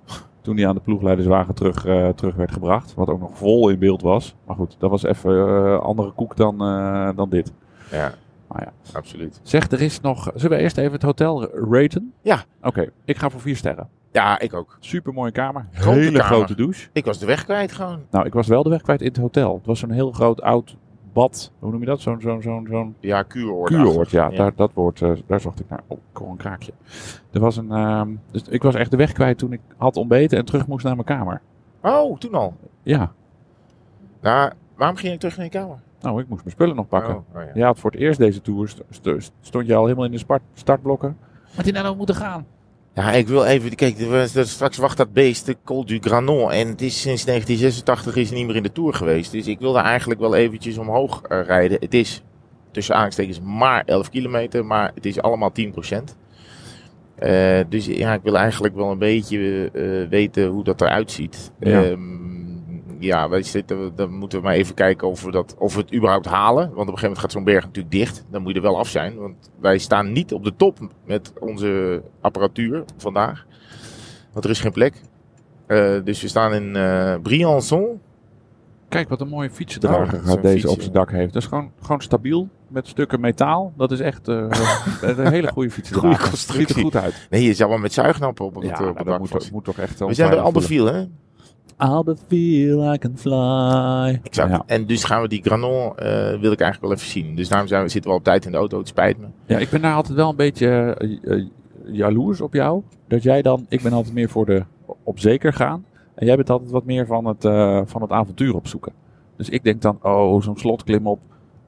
Toen 0.41 0.56
hij 0.56 0.69
aan 0.69 0.75
de 0.75 0.81
ploegleiderswagen 0.81 1.55
terug, 1.55 1.87
eh, 1.87 2.09
terug 2.09 2.35
werd 2.35 2.53
gebracht. 2.53 2.94
Wat 2.94 3.09
ook 3.09 3.21
nog 3.21 3.37
vol 3.38 3.69
in 3.69 3.79
beeld 3.79 4.03
was. 4.03 4.35
Maar 4.47 4.56
goed, 4.56 4.76
dat 4.79 4.91
was 4.91 5.03
even 5.03 5.32
eh, 5.49 5.79
andere 5.81 6.11
koek 6.11 6.37
dan, 6.37 6.59
dan 7.17 7.29
dit. 7.31 7.53
Ja, 7.91 8.12
Maar 8.49 8.62
ja. 8.62 8.73
absoluut. 8.99 9.41
Zeg, 9.43 9.70
er 9.70 9.81
is 9.81 10.00
nog... 10.00 10.31
Zullen 10.35 10.56
we 10.56 10.62
eerst 10.62 10.77
even 10.79 10.93
het 10.93 11.03
hotel 11.03 11.49
raten? 11.70 12.12
Ja. 12.23 12.44
Oké, 12.62 12.91
ik 13.05 13.17
ga 13.19 13.31
voor 13.31 13.41
vier 13.41 13.56
sterren. 13.56 13.88
Ja, 14.12 14.38
ik 14.38 14.55
ook. 14.55 14.77
Super 14.81 15.12
mooie 15.12 15.32
kamer. 15.32 15.67
Grote 15.73 15.99
Hele 15.99 16.19
kamer. 16.19 16.35
grote 16.37 16.55
douche. 16.55 16.88
Ik 16.93 17.05
was 17.05 17.19
de 17.19 17.27
weg 17.27 17.44
kwijt 17.44 17.73
gewoon. 17.73 18.00
Nou, 18.11 18.27
ik 18.27 18.32
was 18.32 18.47
wel 18.47 18.62
de 18.62 18.70
weg 18.70 18.82
kwijt 18.82 19.00
in 19.00 19.06
het 19.09 19.17
hotel. 19.17 19.55
Het 19.55 19.67
was 19.67 19.79
zo'n 19.79 19.91
heel 19.91 20.12
groot 20.12 20.43
oud 20.43 20.77
bad. 21.14 21.52
Hoe 21.58 21.70
noem 21.70 21.81
je 21.81 21.87
dat? 21.87 22.00
Zo'n 22.00 22.20
zo'n 22.20 22.43
zo'n 22.43 22.66
zo'n 22.70 22.94
Ja, 23.00 23.22
kuuroord. 23.22 23.70
kuuroord. 23.70 24.11
Ja, 24.11 24.28
Daar, 24.31 24.55
dat 24.55 24.70
woord, 24.75 25.02
eh, 25.02 25.11
daar 25.26 25.40
zocht 25.40 25.61
ik 25.61 25.69
naar. 25.69 25.81
Oh, 25.87 25.99
ik 26.12 26.16
hoor 26.16 26.31
een 26.31 26.37
kraakje. 26.37 26.72
Er 27.32 27.40
was 27.40 27.56
een, 27.56 27.70
ehm, 27.72 28.08
dus 28.31 28.43
ik 28.49 28.62
was 28.62 28.75
echt 28.75 28.90
de 28.90 28.96
weg 28.96 29.12
kwijt 29.12 29.38
toen 29.38 29.52
ik 29.52 29.61
had 29.76 29.96
ontbeten 29.96 30.38
en 30.38 30.44
terug 30.44 30.66
moest 30.66 30.84
naar 30.84 30.94
mijn 30.94 31.06
kamer. 31.06 31.40
Oh, 31.82 32.19
toen 32.19 32.34
al. 32.34 32.55
Ja, 32.82 33.12
Nou, 34.20 34.52
waarom 34.76 34.96
ging 34.96 35.12
je 35.12 35.19
terug 35.19 35.37
naar 35.37 35.44
je 35.44 35.50
kamer? 35.50 35.78
nou, 36.00 36.20
ik 36.20 36.28
moest 36.28 36.40
mijn 36.44 36.55
spullen 36.55 36.76
nog 36.76 36.88
pakken. 36.88 37.14
Oh, 37.14 37.37
oh 37.37 37.43
ja. 37.55 37.75
Voor 37.75 37.90
het 37.90 38.00
eerst 38.00 38.19
deze 38.19 38.40
tour 38.40 38.69
st- 38.69 38.82
st- 38.90 39.32
stond 39.40 39.67
je 39.67 39.75
al 39.75 39.84
helemaal 39.84 40.05
in 40.05 40.10
de 40.10 40.38
startblokken. 40.55 41.17
Maar 41.55 41.64
die 41.64 41.72
nou 41.72 41.87
ook 41.87 41.96
moeten 41.96 42.14
gaan. 42.14 42.46
Ja, 42.94 43.12
ik 43.12 43.29
wil 43.29 43.44
even. 43.44 43.75
Kijk, 43.75 43.96
straks 44.46 44.76
wacht 44.76 44.96
dat 44.96 45.12
beest, 45.12 45.46
de 45.46 45.56
Col 45.64 45.85
du 45.85 45.99
Granon. 46.00 46.52
En 46.52 46.69
het 46.69 46.82
is 46.82 47.00
sinds 47.00 47.25
1986 47.25 48.17
is 48.17 48.31
niet 48.31 48.46
meer 48.46 48.56
in 48.56 48.62
de 48.62 48.73
Tour 48.73 48.94
geweest. 48.94 49.32
Dus 49.32 49.46
ik 49.46 49.58
wilde 49.58 49.79
eigenlijk 49.79 50.20
wel 50.20 50.35
eventjes 50.35 50.79
omhoog 50.79 51.23
eh, 51.23 51.41
rijden. 51.46 51.76
Het 51.81 51.94
is 51.94 52.23
tussen 52.70 52.94
aanstekens 52.94 53.41
maar 53.41 53.82
11 53.87 54.11
kilometer, 54.11 54.64
maar 54.64 54.93
het 54.94 55.06
is 55.06 55.20
allemaal 55.20 55.52
10%. 55.61 56.17
Eh, 57.14 57.61
dus 57.69 57.87
ja, 57.87 58.14
ik 58.14 58.23
wil 58.23 58.37
eigenlijk 58.37 58.75
wel 58.75 58.91
een 58.91 58.99
beetje 58.99 59.70
eh, 59.73 60.08
weten 60.08 60.46
hoe 60.46 60.64
dat 60.64 60.81
eruit 60.81 61.11
ziet. 61.11 61.52
Ja. 61.61 61.81
Ja, 61.81 61.96
ja 63.05 63.29
wij 63.29 63.43
zitten, 63.43 63.93
dan 63.97 64.12
moeten 64.12 64.39
we 64.39 64.45
maar 64.45 64.55
even 64.55 64.75
kijken 64.75 65.09
of 65.09 65.23
we, 65.23 65.31
dat, 65.31 65.55
of 65.59 65.75
we 65.75 65.81
het 65.81 65.95
überhaupt 65.95 66.27
halen. 66.27 66.62
Want 66.62 66.73
op 66.73 66.79
een 66.79 66.87
gegeven 66.87 67.03
moment 67.03 67.21
gaat 67.21 67.33
zo'n 67.33 67.45
berg 67.45 67.65
natuurlijk 67.65 67.95
dicht. 67.95 68.25
Dan 68.31 68.43
moet 68.43 68.51
je 68.51 68.56
er 68.56 68.62
wel 68.62 68.79
af 68.79 68.89
zijn. 68.89 69.17
Want 69.17 69.51
wij 69.61 69.79
staan 69.79 70.12
niet 70.12 70.33
op 70.33 70.45
de 70.45 70.56
top 70.56 70.79
met 71.05 71.33
onze 71.41 72.03
apparatuur 72.21 72.85
vandaag. 72.97 73.47
Want 74.33 74.45
er 74.45 74.51
is 74.51 74.61
geen 74.61 74.73
plek. 74.73 75.01
Eh, 75.67 75.95
dus 76.05 76.23
we 76.23 76.29
staan 76.29 76.55
in 76.55 76.77
eh 76.77 77.15
Briançon. 77.23 78.01
Kijk 78.89 79.09
wat 79.09 79.21
een 79.21 79.29
mooie 79.29 79.51
fietsendrager 79.51 80.43
deze 80.43 80.71
op 80.71 80.81
zijn 80.81 80.93
dak 80.93 81.11
heeft. 81.11 81.33
Dat 81.33 81.43
is 81.43 81.49
gewoon, 81.49 81.71
gewoon 81.81 82.01
stabiel 82.01 82.49
met 82.69 82.89
stukken 82.89 83.21
metaal. 83.21 83.73
Dat 83.77 83.93
is 83.93 84.01
echt 84.01 84.29
eh, 84.29 84.37
een 85.03 85.31
hele 85.31 85.49
goede 85.49 85.71
fietsendrager. 85.71 86.15
Goeie 86.15 86.31
constructie. 86.31 86.67
Ziet 86.67 86.77
er 86.77 86.83
goed 86.83 86.97
uit. 86.97 87.27
Nee, 87.31 87.43
je 87.45 87.55
zou 87.55 87.71
wel 87.71 87.79
met 87.79 87.93
zuignappen 87.93 88.45
op, 88.45 88.62
Ja, 88.62 88.69
het, 88.69 88.99
op 88.99 89.06
dak 89.06 89.19
moet, 89.19 89.51
moet 89.53 89.65
toch 89.65 89.79
echt 89.79 89.99
We 89.99 90.15
zijn 90.15 90.31
bij 90.31 90.39
Albeville, 90.39 90.93
hè? 90.93 91.05
Albeville, 91.76 92.93
I 92.94 92.98
can 92.98 93.12
fly. 93.16 94.20
Exact. 94.22 94.50
Ja. 94.50 94.62
En 94.66 94.86
dus 94.86 95.04
gaan 95.04 95.22
we 95.22 95.28
die 95.28 95.43
Granon, 95.43 95.96
eh, 95.96 96.06
wil 96.40 96.52
ik 96.52 96.60
eigenlijk 96.60 96.81
wel 96.81 96.93
even 96.93 97.06
zien. 97.06 97.34
Dus 97.36 97.48
daarom 97.48 97.69
zijn 97.69 97.82
we, 97.82 97.88
zitten 97.88 98.10
we 98.10 98.16
al 98.16 98.22
op 98.22 98.26
tijd 98.26 98.44
in 98.44 98.52
de 98.52 98.58
auto. 98.58 98.78
Het 98.78 98.88
spijt 98.88 99.19
me. 99.19 99.26
ja, 99.46 99.58
ik 99.58 99.70
ben 99.70 99.82
daar 99.82 99.94
altijd 99.94 100.14
wel 100.16 100.31
een 100.31 100.36
beetje 100.36 100.66
eh, 100.98 101.32
eh, 101.36 101.44
jaloers 101.84 102.40
op 102.40 102.54
jou. 102.54 102.82
Dat 103.08 103.22
jij 103.22 103.43
dan, 103.43 103.66
ik 103.69 103.82
ben 103.82 103.93
altijd 103.93 104.14
meer 104.14 104.28
voor 104.28 104.46
de 104.46 104.64
op 105.02 105.19
zeker 105.19 105.52
gaan. 105.52 105.84
En 106.14 106.26
jij 106.26 106.36
bent 106.36 106.50
altijd 106.50 106.70
wat 106.70 106.84
meer 106.84 107.06
van 107.06 107.24
het, 107.26 107.44
eh, 107.44 107.81
van 107.84 108.02
het 108.02 108.10
avontuur 108.10 108.54
opzoeken. 108.54 108.93
Dus 109.36 109.48
ik 109.48 109.64
denk 109.64 109.82
dan, 109.82 109.98
oh, 110.02 110.43
zo'n 110.43 110.56
slotklim 110.58 111.06
op. 111.06 111.19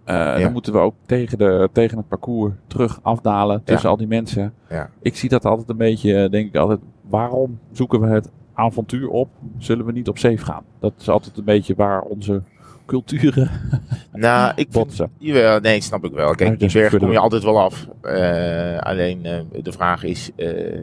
Eh, 0.05 0.41
Dan 0.41 0.53
moeten 0.53 0.73
we 0.73 0.79
ook 0.79 0.95
tegen, 1.07 1.39
de, 1.39 1.69
tegen 1.73 1.97
het 1.97 2.09
parcours 2.09 2.55
terug 2.67 2.99
afdalen 3.03 3.63
tussen 3.65 3.91
al 3.91 3.97
die 3.97 4.07
mensen. 4.07 4.53
Ja. 4.69 4.91
Ik 5.01 5.17
zie 5.17 5.29
dat 5.29 5.45
altijd 5.45 5.69
een 5.69 5.77
beetje, 5.77 6.29
denk 6.29 6.47
ik 6.49 6.57
altijd, 6.57 6.81
waarom 7.09 7.59
zoeken 7.73 8.01
we 8.01 8.07
het 8.07 8.31
avontuur 8.57 9.09
op? 9.09 9.29
Zullen 9.59 9.87
we 9.87 9.93
niet 9.93 10.09
op 10.09 10.19
safe 10.19 10.45
gaan? 10.45 10.65
Dat 10.81 10.93
is 10.99 11.09
altijd 11.09 11.37
een 11.37 11.45
beetje 11.45 11.75
waar 11.75 12.03
onze 12.03 12.43
culturen 12.87 13.51
Nou, 14.13 14.51
ik 14.51 14.55
vind, 14.57 14.73
botsen. 14.73 15.11
jawel, 15.19 15.61
nee, 15.61 15.81
snap 15.81 16.05
ik 16.05 16.13
wel. 16.13 16.35
Kijk, 16.35 16.49
die 16.51 16.59
dus 16.59 16.73
berg 16.73 16.91
de- 16.93 16.99
kom 16.99 17.11
je 17.11 17.19
altijd 17.19 17.43
wel 17.43 17.61
af. 17.61 17.89
Eh, 18.01 18.79
alleen 18.79 19.25
eh, 19.25 19.39
de 19.63 19.73
vraag 19.73 20.03
is, 20.05 20.31
eh, 20.37 20.81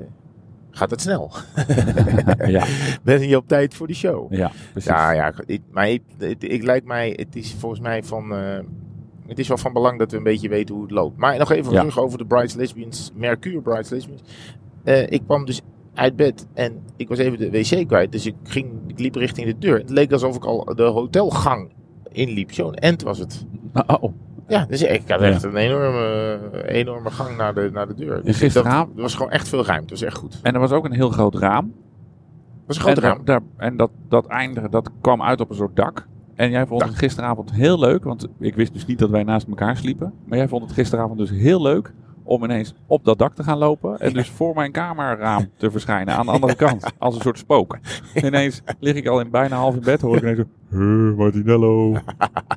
gaat 0.71 0.89
het 0.89 1.01
snel? 1.01 1.31
ja, 2.47 2.65
Ben 3.03 3.27
je 3.27 3.37
op 3.37 3.47
tijd 3.47 3.73
voor 3.73 3.87
die 3.87 3.95
show? 3.95 4.33
ja, 4.33 4.51
precies. 4.71 4.89
Ja, 4.89 5.11
ja. 5.11 5.33
Ik, 5.45 5.61
maar 5.71 5.89
ik, 5.89 6.01
het, 6.17 6.43
ik 6.51 6.63
lijkt 6.63 6.85
mij, 6.85 7.13
het 7.15 7.35
is 7.35 7.53
volgens 7.59 7.81
mij 7.81 8.03
van, 8.03 8.31
het 9.27 9.39
is 9.39 9.47
wel 9.47 9.57
van 9.57 9.73
belang 9.73 9.99
dat 9.99 10.11
we 10.11 10.17
een 10.17 10.23
beetje 10.23 10.49
weten 10.49 10.73
hoe 10.75 10.83
het 10.83 10.91
loopt. 10.91 11.17
Maar 11.17 11.37
nog 11.37 11.51
even 11.51 11.71
Ja. 11.71 11.79
terug 11.79 11.99
over 11.99 12.17
de 12.17 12.25
Brides 12.25 12.53
Lesbians, 12.53 13.11
Mercure 13.15 13.61
Brides 13.61 13.89
Lesbians. 13.89 14.21
Ik 15.09 15.21
kwam 15.25 15.45
dus 15.45 15.61
uit 15.93 16.15
bed 16.15 16.47
en 16.53 16.79
ik 16.95 17.07
was 17.07 17.17
even 17.17 17.37
de 17.39 17.51
wc 17.51 17.87
kwijt. 17.87 18.11
Dus 18.11 18.25
ik, 18.25 18.35
ging, 18.43 18.67
ik 18.87 18.99
liep 18.99 19.15
richting 19.15 19.47
de 19.47 19.57
deur. 19.57 19.77
Het 19.77 19.89
leek 19.89 20.11
alsof 20.11 20.35
ik 20.35 20.45
al 20.45 20.63
de 20.75 20.83
hotelgang 20.83 21.71
inliep. 22.11 22.51
Zo'n 22.51 22.73
end 22.73 23.01
was 23.03 23.19
het. 23.19 23.45
Oh, 23.87 24.03
Ja, 24.47 24.65
dus 24.65 24.81
ik 24.81 25.01
had 25.09 25.19
Ja. 25.19 25.25
echt 25.25 25.43
een 25.43 25.55
enorme, 25.55 26.63
enorme 26.67 27.09
gang 27.09 27.37
naar 27.37 27.53
de, 27.53 27.69
naar 27.73 27.87
de 27.87 27.93
deur. 27.93 28.23
Dus 28.23 28.37
gisteravond- 28.37 28.87
dat, 28.87 28.95
er 28.95 29.01
was 29.01 29.15
gewoon 29.15 29.31
echt 29.31 29.49
veel 29.49 29.65
ruimte. 29.65 29.87
Dat 29.87 29.99
was 29.99 30.07
echt 30.07 30.17
goed. 30.17 30.39
En 30.43 30.53
er 30.53 30.59
was 30.59 30.71
ook 30.71 30.85
een 30.85 30.91
heel 30.93 31.09
groot 31.09 31.35
raam. 31.35 31.73
was 32.67 32.75
een 32.75 32.81
groot 32.81 32.97
en 32.97 33.03
raam. 33.03 33.21
daar- 33.25 33.41
en 33.57 33.77
dat, 33.77 33.89
dat 34.09 34.25
einde, 34.25 34.69
dat 34.69 34.89
kwam 35.01 35.21
uit 35.21 35.41
op 35.41 35.49
een 35.49 35.55
soort 35.55 35.75
dak. 35.75 36.07
En 36.35 36.49
jij 36.49 36.65
vond 36.67 36.83
het 36.83 36.95
gisteravond 36.95 37.51
heel 37.51 37.79
leuk, 37.79 38.03
want 38.03 38.27
ik 38.39 38.55
wist 38.55 38.73
dus 38.73 38.85
niet 38.85 38.99
dat 38.99 39.09
wij 39.09 39.23
naast 39.23 39.47
elkaar 39.47 39.77
sliepen. 39.77 40.13
Maar 40.25 40.37
jij 40.37 40.47
vond 40.47 40.63
het 40.63 40.71
gisteravond 40.71 41.19
dus 41.19 41.29
heel 41.29 41.61
leuk 41.61 41.93
om 42.23 42.43
ineens 42.43 42.73
op 42.87 43.05
dat 43.05 43.17
dak 43.17 43.33
te 43.35 43.43
gaan 43.43 43.57
lopen. 43.57 43.99
En 43.99 44.13
dus 44.13 44.29
voor 44.29 44.55
mijn 44.55 44.71
kamerraam 44.71 45.49
te 45.57 45.71
verschijnen 45.71 46.15
aan 46.15 46.25
de 46.25 46.31
andere 46.31 46.55
kant. 46.55 46.85
Als 46.97 47.15
een 47.15 47.21
soort 47.21 47.37
spook. 47.37 47.77
Ineens 48.13 48.61
lig 48.79 48.95
ik 48.95 49.07
al 49.07 49.19
in 49.19 49.29
bijna 49.31 49.55
half 49.55 49.75
in 49.75 49.81
bed, 49.81 50.01
hoor 50.01 50.15
ik 50.15 50.21
ineens 50.21 50.37
zo... 50.37 50.45
"Huh, 50.77 51.17
Martinello. 51.17 51.93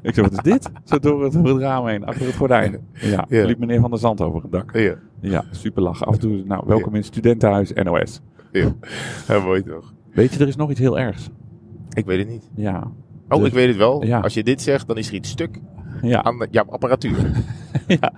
ik 0.02 0.14
zeg, 0.14 0.24
wat 0.24 0.32
is 0.32 0.38
dit? 0.42 0.70
Zo 0.84 0.98
door 0.98 1.24
het, 1.24 1.32
door 1.32 1.44
het 1.48 1.58
raam 1.58 1.86
heen, 1.86 2.04
achter 2.04 2.26
het 2.26 2.36
gordijn. 2.36 2.86
Ja, 2.92 3.24
Ja. 3.28 3.44
liep 3.44 3.58
meneer 3.58 3.80
Van 3.80 3.90
der 3.90 3.98
Zand 3.98 4.20
over 4.20 4.42
het 4.42 4.52
dak. 4.52 4.76
Ja, 4.76 4.94
Ja, 5.20 5.44
super 5.50 5.82
lachen. 5.82 6.06
Af 6.06 6.14
en 6.14 6.20
toe, 6.20 6.42
nou, 6.44 6.62
welkom 6.66 6.94
in 6.94 7.04
studentenhuis 7.04 7.72
NOS. 7.72 8.20
ja. 8.52 8.72
ja 9.28 9.38
mooi 9.40 9.62
toch? 9.62 9.92
Weet 10.12 10.34
je, 10.34 10.40
er 10.40 10.48
is 10.48 10.56
nog 10.56 10.70
iets 10.70 10.80
heel 10.80 10.98
ergs. 10.98 11.28
Ik 11.92 12.04
weet 12.06 12.18
het 12.18 12.28
niet. 12.28 12.50
Ja. 12.54 12.90
Oh, 13.28 13.38
Dus- 13.38 13.46
ik 13.48 13.54
weet 13.54 13.68
het 13.68 13.76
wel. 13.76 14.04
Ja. 14.04 14.20
Als 14.20 14.34
je 14.34 14.42
dit 14.44 14.62
zegt, 14.62 14.86
dan 14.86 14.96
is 14.96 15.08
er 15.08 15.14
iets 15.14 15.30
stuk 15.30 15.60
Ja. 16.02 16.22
aan 16.22 16.46
jouw 16.50 16.64
apparatuur. 16.68 17.30
ja. 18.00 18.12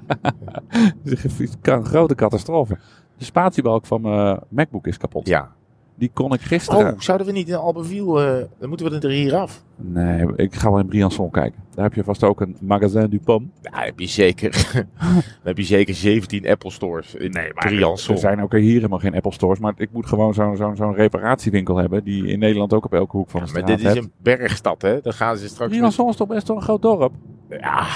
Het 1.05 1.25
is 1.39 1.55
een 1.63 1.85
grote 1.85 2.15
catastrofe. 2.15 2.79
De 3.19 3.25
spatiebalk 3.25 3.87
van 3.87 4.01
mijn 4.01 4.39
MacBook 4.49 4.87
is 4.87 4.97
kapot. 4.97 5.29
Ja. 5.29 5.57
Die 5.95 6.11
kon 6.15 6.33
ik 6.33 6.41
gisteren... 6.41 6.93
Oh, 6.93 7.01
zouden 7.01 7.27
we 7.27 7.33
niet 7.33 7.49
in 7.49 7.55
Albertville... 7.55 8.25
eh 8.25 8.45
dan 8.59 8.69
moeten 8.69 8.91
we 8.91 8.99
er 8.99 9.11
hier 9.11 9.37
af. 9.37 9.63
Nee, 9.77 10.27
ik 10.37 10.55
ga 10.55 10.71
wel 10.71 10.79
in 10.79 10.87
Briançon 10.87 11.31
kijken. 11.31 11.63
Daar 11.75 11.85
heb 11.85 11.95
je 11.95 12.05
vast 12.05 12.23
ook 12.25 12.41
een 12.41 12.57
Magazin 12.61 13.11
du 13.11 13.19
Pomme. 13.21 13.49
Ja, 13.63 13.85
heb 13.85 13.99
je 14.01 14.07
zeker. 14.07 14.71
dan 14.99 15.27
heb 15.43 15.57
je 15.59 15.65
zeker 15.65 15.95
17 15.95 16.49
Apple 16.49 16.71
stores 16.71 17.15
in 17.15 17.31
nee, 17.31 17.53
Briançon. 17.55 18.15
Er 18.15 18.19
zijn 18.19 18.43
ook 18.43 18.53
hier 18.53 18.73
helemaal 18.73 18.99
geen 18.99 19.15
Apple 19.15 19.33
stores. 19.33 19.59
Maar 19.59 19.73
ik 19.77 19.89
moet 19.93 20.07
gewoon 20.07 20.35
zo'n 20.35 20.57
zo'n 20.57 20.77
zo'n 20.77 20.95
reparatiewinkel 20.95 21.77
hebben. 21.77 22.05
Die 22.05 22.27
in 22.27 22.39
Nederland 22.39 22.73
ook 22.73 22.85
op 22.85 22.95
elke 22.95 23.17
hoek 23.17 23.31
van 23.31 23.41
de 23.41 23.47
Ja, 23.47 23.53
maar 23.53 23.67
dit 23.67 23.79
is 23.79 23.85
hebt. 23.85 23.97
een 23.99 24.13
bergstad, 24.23 24.83
hè? 24.83 25.01
Dan 25.01 25.13
gaan 25.13 25.37
ze 25.37 25.49
straks... 25.49 25.71
met- 25.71 25.81
Briançon 25.81 26.09
is 26.09 26.17
toch 26.17 26.29
best 26.29 26.49
wel 26.49 26.57
een 26.57 26.63
groot 26.63 26.83
dorp? 26.83 27.13
Ja, 27.51 27.87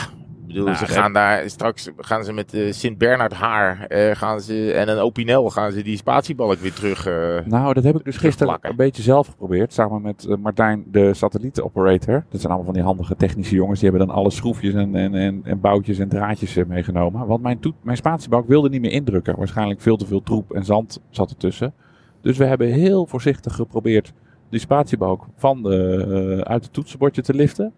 bedoel, 0.53 0.67
Nou, 0.67 0.77
ze 0.77 0.87
gaan 0.87 1.13
daar 1.13 1.51
straks 1.51 1.91
gaan 1.97 2.25
ze 2.25 2.33
met 2.33 2.55
eh, 2.55 2.73
Sint 2.73 2.99
Bernard 2.99 3.33
haar 3.33 3.87
eh, 3.87 4.17
gaan 4.17 4.41
ze, 4.41 4.73
en 4.73 4.89
een 4.89 4.99
Opinel 4.99 5.51
gaan 5.51 5.73
ze 5.73 5.83
die 5.83 5.97
spatiebalk 5.97 6.59
weer 6.59 6.73
terug. 6.73 7.07
eh, 7.07 7.47
Nou, 7.47 7.75
dat 7.75 7.85
heb 7.85 7.97
ik 7.99 8.05
dus 8.05 8.17
gisteren 8.17 8.59
een 8.61 8.77
beetje 8.77 9.03
zelf 9.03 9.27
geprobeerd. 9.27 9.73
Samen 9.73 10.03
met 10.03 10.37
Martijn, 10.41 10.85
de 10.87 11.15
satellietoperator. 11.15 12.25
Dat 12.29 12.41
zijn 12.41 12.45
allemaal 12.53 12.65
van 12.65 12.75
die 12.75 12.83
handige 12.83 13.17
technische 13.17 13.55
jongens. 13.55 13.81
Die 13.81 13.89
hebben 13.89 14.07
dan 14.07 14.17
alle 14.17 14.31
schroefjes 14.31 14.75
en, 14.75 14.95
en, 14.97 15.15
en, 15.15 15.41
en 15.45 15.61
boutjes 15.61 15.99
en 15.99 16.09
draadjes 16.09 16.55
meegenomen. 16.67 17.27
Want 17.27 17.43
mijn, 17.43 17.59
toet, 17.59 17.75
mijn 17.83 17.97
spatiebalk 17.97 18.47
wilde 18.49 18.69
niet 18.69 18.81
meer 18.81 18.91
indrukken. 18.93 19.37
Waarschijnlijk 19.37 19.81
veel 19.81 19.97
te 19.97 20.07
veel 20.07 20.23
troep 20.23 20.53
en 20.53 20.65
zand 20.65 21.01
zat 21.11 21.31
ertussen. 21.31 21.75
Dus 22.21 22.37
we 22.37 22.45
hebben 22.45 22.67
heel 22.73 23.07
voorzichtig 23.07 23.55
geprobeerd 23.55 24.13
die 24.51 24.61
spatiebalk 24.61 25.27
van 25.37 25.63
de, 25.63 26.41
uit 26.45 26.65
het 26.65 26.73
toetsenbordje 26.73 27.23
te 27.23 27.35
liften. 27.35 27.73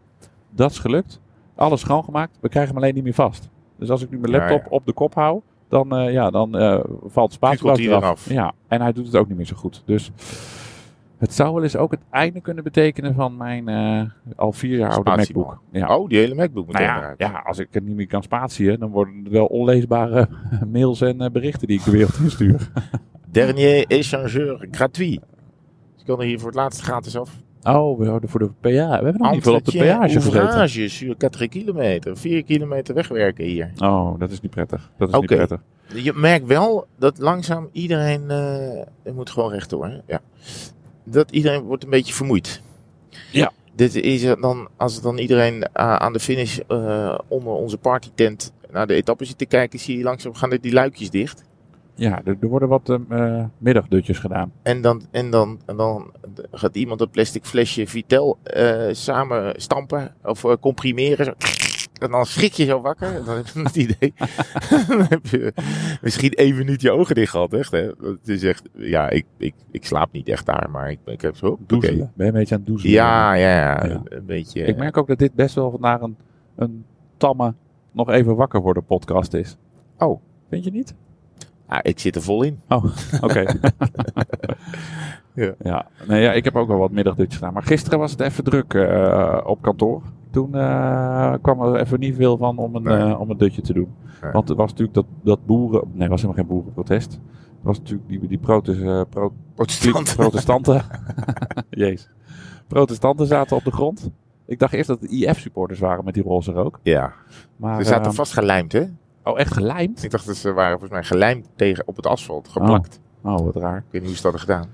Dat 0.50 0.70
is 0.70 0.78
gelukt. 0.78 1.20
Alles 1.54 1.80
schoongemaakt. 1.80 2.38
We 2.40 2.49
krijgen 2.49 2.75
hem 2.75 2.82
alleen 2.82 2.94
niet 2.94 3.04
meer 3.04 3.14
vast. 3.14 3.49
Dus 3.76 3.90
als 3.90 4.02
ik 4.02 4.11
nu 4.11 4.18
mijn 4.18 4.32
laptop 4.32 4.62
ja. 4.62 4.66
op 4.68 4.87
de 4.87 4.92
kop 4.92 5.14
hou, 5.14 5.40
dan, 5.68 5.96
eh, 5.96 6.12
ja, 6.12 6.30
dan 6.30 6.58
eh, 6.58 6.80
valt 7.06 7.37
hij 7.40 7.56
eraf. 7.61 7.78
eraf. 7.78 8.30
Ja, 8.30 8.52
en 8.68 8.80
hij 8.80 8.92
doet 8.92 9.06
het 9.06 9.16
ook 9.16 9.28
niet 9.28 9.37
meer 9.37 9.46
zo 9.46 9.56
goed. 9.56 9.82
Dus 9.84 10.11
het 11.18 11.34
zou 11.34 11.54
wel 11.54 11.62
eens 11.62 11.76
ook 11.76 11.90
het 11.90 12.00
einde 12.11 12.40
kunnen 12.40 12.64
betekenen 12.64 13.14
van 13.14 13.37
mijn 13.37 13.68
eh, 13.68 14.02
al 14.37 14.52
vier 14.52 14.78
jaar 14.78 14.90
oude. 14.90 15.16
MacBook. 15.16 15.61
Ja. 15.70 15.96
Oh, 15.96 16.08
die 16.08 16.18
hele 16.18 16.34
MacBook 16.34 16.66
moet 16.66 16.75
nou 16.75 16.87
er 16.87 16.90
ja, 16.90 16.99
eruit. 16.99 17.18
ja, 17.18 17.42
als 17.46 17.58
ik 17.58 17.68
het 17.70 17.84
niet 17.84 17.96
meer 17.96 18.06
kan 18.06 18.23
spatien, 18.23 18.78
dan 18.78 18.90
worden 18.90 19.14
het 19.25 19.28
wel 19.32 19.46
onleesbare 19.46 20.28
mails 20.73 21.00
en 21.00 21.32
berichten 21.32 21.68
die 21.68 21.78
ik 21.78 21.84
de 21.84 21.90
wereld 21.90 22.18
instuur. 22.18 22.70
Dernier 23.30 23.87
échangeur 23.87 24.68
gratuit. 24.70 25.20
Kan 26.04 26.20
er 26.20 26.26
hier 26.26 26.38
voor 26.38 26.49
het 26.49 26.56
laatst 26.56 26.80
gratis 26.80 27.16
af. 27.16 27.30
Oh, 27.64 27.99
we 27.99 28.06
houden 28.06 28.28
voor 28.28 28.40
de 28.40 28.50
PA. 28.61 28.71
We 28.71 29.04
hebben 29.04 29.16
nog 29.18 29.33
niet 29.33 29.42
veel 29.42 29.54
op 29.54 29.64
de 29.64 29.78
peage 29.78 30.14
gezeten. 30.14 30.40
ouvrage 30.40 30.88
sur 30.88 31.14
4 31.18 31.49
kilometer. 31.49 32.16
4 32.16 32.42
kilometer 32.44 32.94
wegwerken 32.94 33.44
hier. 33.44 33.73
Oh, 33.78 34.18
dat 34.18 34.30
is 34.30 34.40
niet 34.40 34.50
prettig. 34.50 34.90
Dat 34.99 35.09
is 35.09 35.14
niet 35.14 35.26
prettig. 35.26 35.61
Je 35.94 36.12
merkt 36.12 36.47
wel 36.47 36.87
dat 36.99 37.18
langzaam 37.18 37.68
iedereen... 37.73 38.30
eh 38.30 38.83
het 39.02 39.14
moet 39.14 39.30
gewoon 39.30 39.50
rechtdoor. 39.50 39.87
hè? 39.87 39.99
Ja. 40.06 40.21
Dat 41.04 41.30
iedereen 41.30 41.62
wordt 41.62 41.85
een 41.85 41.90
beetje 41.90 42.14
vermoeid. 42.14 42.62
Ja. 43.33 43.52
Dit 43.75 43.94
is 43.94 44.23
dan, 44.40 44.68
als 44.76 44.94
het 44.94 45.02
dan 45.02 45.18
iedereen 45.18 45.62
eh, 45.62 45.97
aan 45.97 46.12
de 46.12 46.21
finish 46.21 46.59
eh, 46.68 47.18
onder 47.28 47.52
onze 47.52 47.76
partytent 47.78 48.52
naar 48.71 48.87
de 48.87 48.94
etappe 48.94 49.25
zit 49.25 49.38
te 49.38 49.47
kijken, 49.47 49.78
zie 49.78 49.99
je 49.99 50.04
langzaam 50.04 50.35
gaan 50.35 50.52
er 50.52 50.61
die 50.61 50.73
luikjes 50.73 51.11
dicht. 51.11 51.44
Ja, 51.94 52.20
er, 52.24 52.36
er 52.40 52.48
worden 52.48 52.68
wat 52.68 52.98
eh, 53.08 53.44
middagdutjes 53.58 54.18
gedaan. 54.18 54.52
En 54.62 54.80
dan, 54.80 55.02
en, 55.10 55.30
dan, 55.30 55.60
en 55.66 55.76
dan 55.76 56.12
gaat 56.50 56.76
iemand 56.76 57.00
een 57.00 57.10
plastic 57.10 57.44
flesje 57.44 57.86
Vitel 57.86 58.38
eh, 58.42 58.88
samen 58.90 59.60
stampen 59.60 60.14
of 60.22 60.44
eh, 60.44 60.52
comprimeren. 60.60 61.34
En 62.00 62.10
dan 62.10 62.26
schrik 62.26 62.52
je 62.52 62.64
zo 62.64 62.80
wakker. 62.80 63.14
En 63.14 63.24
dan 63.24 63.36
heb 63.36 63.46
je 63.46 63.60
het 63.60 63.76
idee. 63.76 64.14
dan 64.88 65.06
heb 65.08 65.26
je 65.26 65.52
misschien 66.02 66.32
één 66.32 66.56
minuut 66.56 66.80
je 66.80 66.90
ogen 66.90 67.14
dicht 67.14 67.30
gehad. 67.30 67.52
Echt, 67.52 67.72
hè? 67.72 67.90
Het 68.02 68.28
is 68.28 68.42
echt, 68.42 68.68
ja, 68.72 69.10
ik, 69.10 69.26
ik, 69.36 69.54
ik 69.70 69.84
slaap 69.86 70.12
niet 70.12 70.28
echt 70.28 70.46
daar, 70.46 70.70
maar 70.70 70.90
ik, 70.90 70.98
ik 71.04 71.20
heb 71.20 71.36
zo. 71.36 71.58
Doezelen. 71.66 72.12
Ben 72.14 72.26
je 72.26 72.32
een 72.32 72.38
beetje 72.38 72.54
aan 72.54 72.60
het 72.60 72.68
doezelen? 72.68 72.94
Ja, 72.94 73.34
ja, 73.34 73.56
ja, 73.56 73.86
Ja. 73.86 74.02
Een 74.04 74.26
beetje. 74.26 74.62
Ik 74.62 74.76
merk 74.76 74.96
ook 74.96 75.06
dat 75.06 75.18
dit 75.18 75.34
best 75.34 75.54
wel 75.54 75.70
vandaag 75.70 76.00
een, 76.00 76.16
een 76.56 76.84
tamme 77.16 77.54
nog 77.92 78.10
even 78.10 78.36
wakker 78.36 78.60
worden 78.60 78.84
podcast 78.84 79.34
is. 79.34 79.56
Oh. 79.98 80.20
Vind 80.48 80.64
je 80.64 80.70
niet? 80.70 80.94
Ah, 81.66 81.78
ik 81.83 81.99
zit 81.99 82.16
er 82.16 82.23
vol 82.23 82.42
in. 82.42 82.61
Oké. 83.21 83.44
Ja. 85.35 85.54
ja. 85.62 85.87
Nee, 86.09 86.23
ja, 86.23 86.33
ik 86.33 86.44
heb 86.44 86.56
ook 86.56 86.68
wel 86.68 86.78
wat 86.78 86.90
middagdutjes 86.90 87.35
gedaan. 87.37 87.52
Maar 87.52 87.62
gisteren 87.62 87.99
was 87.99 88.11
het 88.11 88.21
even 88.21 88.44
druk 88.44 88.75
eh, 88.75 89.40
op 89.44 89.62
kantoor. 89.62 90.02
Toen 90.30 90.54
eh, 90.54 91.35
kwam 91.42 91.61
er 91.62 91.80
even 91.80 92.00
niet 92.00 92.16
veel 92.16 92.37
van 92.37 92.59
om 92.59 92.75
een, 92.75 92.83
Nee. 92.83 92.97
eh, 93.12 93.21
om 93.21 93.30
een 93.30 93.37
dutje 93.37 93.62
te 93.62 93.73
doen. 93.73 93.88
Nee. 94.23 94.33
Want 94.33 94.49
er 94.50 94.56
was 94.56 94.71
natuurlijk 94.71 94.94
dat, 94.94 95.06
dat 95.23 95.47
boeren... 95.47 95.83
Nee, 95.92 96.00
het 96.00 96.11
was 96.11 96.23
helemaal 96.23 96.44
geen 96.44 96.54
boerenprotest. 96.54 97.12
Er 97.12 97.18
was 97.62 97.78
natuurlijk 97.78 98.09
die, 98.09 98.26
die 98.28 98.38
protes, 98.38 98.80
eh, 98.80 99.00
pro- 99.11 99.33
Protestant. 99.54 100.14
protestanten. 100.16 100.83
Jezus. 101.71 102.11
Protestanten 102.68 103.26
zaten 103.26 103.56
op 103.56 103.64
de 103.64 103.73
grond. 103.73 104.11
Ik 104.47 104.59
dacht 104.59 104.73
eerst 104.73 104.88
dat 104.88 105.00
het 105.00 105.11
IF-supporters 105.11 105.80
waren 105.80 106.04
met 106.04 106.14
die 106.14 106.23
roze 106.23 106.52
rook. 106.52 106.80
Ja. 106.83 107.12
Maar, 107.56 107.83
Ze 107.83 107.88
zaten 107.88 108.11
eh, 108.11 108.16
vast 108.16 108.33
gelijmd, 108.33 108.73
hè? 108.73 108.85
Oh, 109.24 109.38
echt 109.38 109.52
gelijmd? 109.52 110.04
Ik 110.04 110.10
dacht 110.10 110.26
dat 110.26 110.36
ze 110.36 110.52
waren 110.52 110.70
volgens 110.78 110.90
mij 110.90 111.02
gelijmd 111.04 111.48
tegen 111.56 111.82
op 111.86 111.96
het 111.96 112.06
asfalt, 112.06 112.48
geplakt. 112.48 113.00
Oh, 113.22 113.38
wat 113.38 113.56
raar. 113.56 113.76
Ik 113.76 113.82
weet 113.90 114.00
niet 114.00 114.10
hoe 114.10 114.16
ze 114.20 114.22
dat 114.30 114.40
gedaan. 114.40 114.66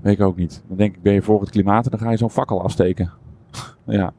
Weet 0.00 0.18
ik 0.18 0.24
ook 0.24 0.36
niet. 0.36 0.62
Dan 0.68 0.76
denk 0.76 0.94
ik, 0.96 1.02
ben 1.02 1.12
je 1.12 1.22
voor 1.22 1.40
het 1.40 1.50
klimaat 1.50 1.84
en 1.84 1.90
dan 1.90 2.00
ga 2.00 2.10
je 2.10 2.16
zo'n 2.16 2.30
fakkel 2.30 2.62
afsteken. 2.62 3.10
ja, 3.84 4.12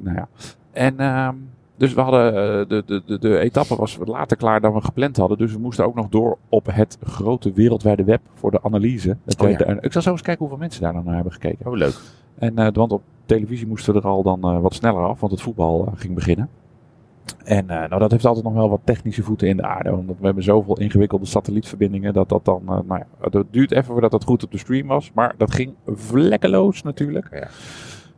nou 0.00 0.16
ja. 0.16 0.28
En 0.72 0.98
ehm, 1.00 1.34
dus 1.76 1.94
we 1.94 2.00
hadden, 2.00 2.26
eh, 2.28 2.68
de, 2.68 2.82
de, 2.86 3.02
de, 3.06 3.18
de 3.18 3.38
etappe 3.38 3.76
was 3.76 3.98
later 4.04 4.36
klaar 4.36 4.60
dan 4.60 4.72
we 4.72 4.80
gepland 4.80 5.16
hadden. 5.16 5.38
Dus 5.38 5.52
we 5.52 5.58
moesten 5.58 5.84
ook 5.86 5.94
nog 5.94 6.08
door 6.08 6.38
op 6.48 6.66
het 6.70 6.98
grote 7.04 7.52
wereldwijde 7.52 8.04
web 8.04 8.20
voor 8.34 8.50
de 8.50 8.62
analyse. 8.62 9.16
Oh 9.38 9.50
ja. 9.50 9.56
de- 9.56 9.78
ik 9.80 9.92
zal 9.92 10.02
zo 10.02 10.10
eens 10.10 10.22
kijken 10.22 10.40
hoeveel 10.42 10.58
mensen 10.62 10.82
daar 10.82 10.92
dan 10.92 11.04
naar 11.04 11.14
hebben 11.14 11.32
gekeken. 11.32 11.66
Oh, 11.66 11.76
leuk. 11.76 11.94
En, 12.38 12.58
eh, 12.58 12.68
want 12.72 12.92
op 12.92 13.02
televisie 13.26 13.66
moesten 13.66 13.92
we 13.94 14.00
er 14.00 14.06
al 14.06 14.22
dan 14.22 14.42
eh, 14.42 14.60
wat 14.60 14.74
sneller 14.74 15.02
af, 15.04 15.20
want 15.20 15.32
het 15.32 15.42
voetbal 15.42 15.92
ging 15.94 16.14
beginnen. 16.14 16.48
En 17.44 17.70
eh, 17.70 17.88
nou, 17.88 17.98
dat 17.98 18.10
heeft 18.10 18.24
altijd 18.24 18.44
nog 18.44 18.54
wel 18.54 18.68
wat 18.68 18.80
technische 18.84 19.22
voeten 19.22 19.48
in 19.48 19.56
de 19.56 19.62
aarde. 19.62 19.90
Want 19.90 20.06
we 20.06 20.24
hebben 20.24 20.42
zoveel 20.42 20.78
ingewikkelde 20.78 21.26
satellietverbindingen 21.26 22.12
dat 22.12 22.28
dat 22.28 22.44
dan... 22.44 22.62
eh, 22.62 22.78
nou 22.86 23.00
ja, 23.00 23.28
het 23.30 23.46
duurt 23.50 23.72
even 23.72 23.84
voordat 23.84 24.10
dat 24.10 24.24
goed 24.24 24.44
op 24.44 24.50
de 24.50 24.58
stream 24.58 24.86
was. 24.86 25.10
Maar 25.14 25.34
dat 25.38 25.54
ging 25.54 25.74
vlekkeloos 25.86 26.82
natuurlijk. 26.82 27.28
Ja. 27.32 27.48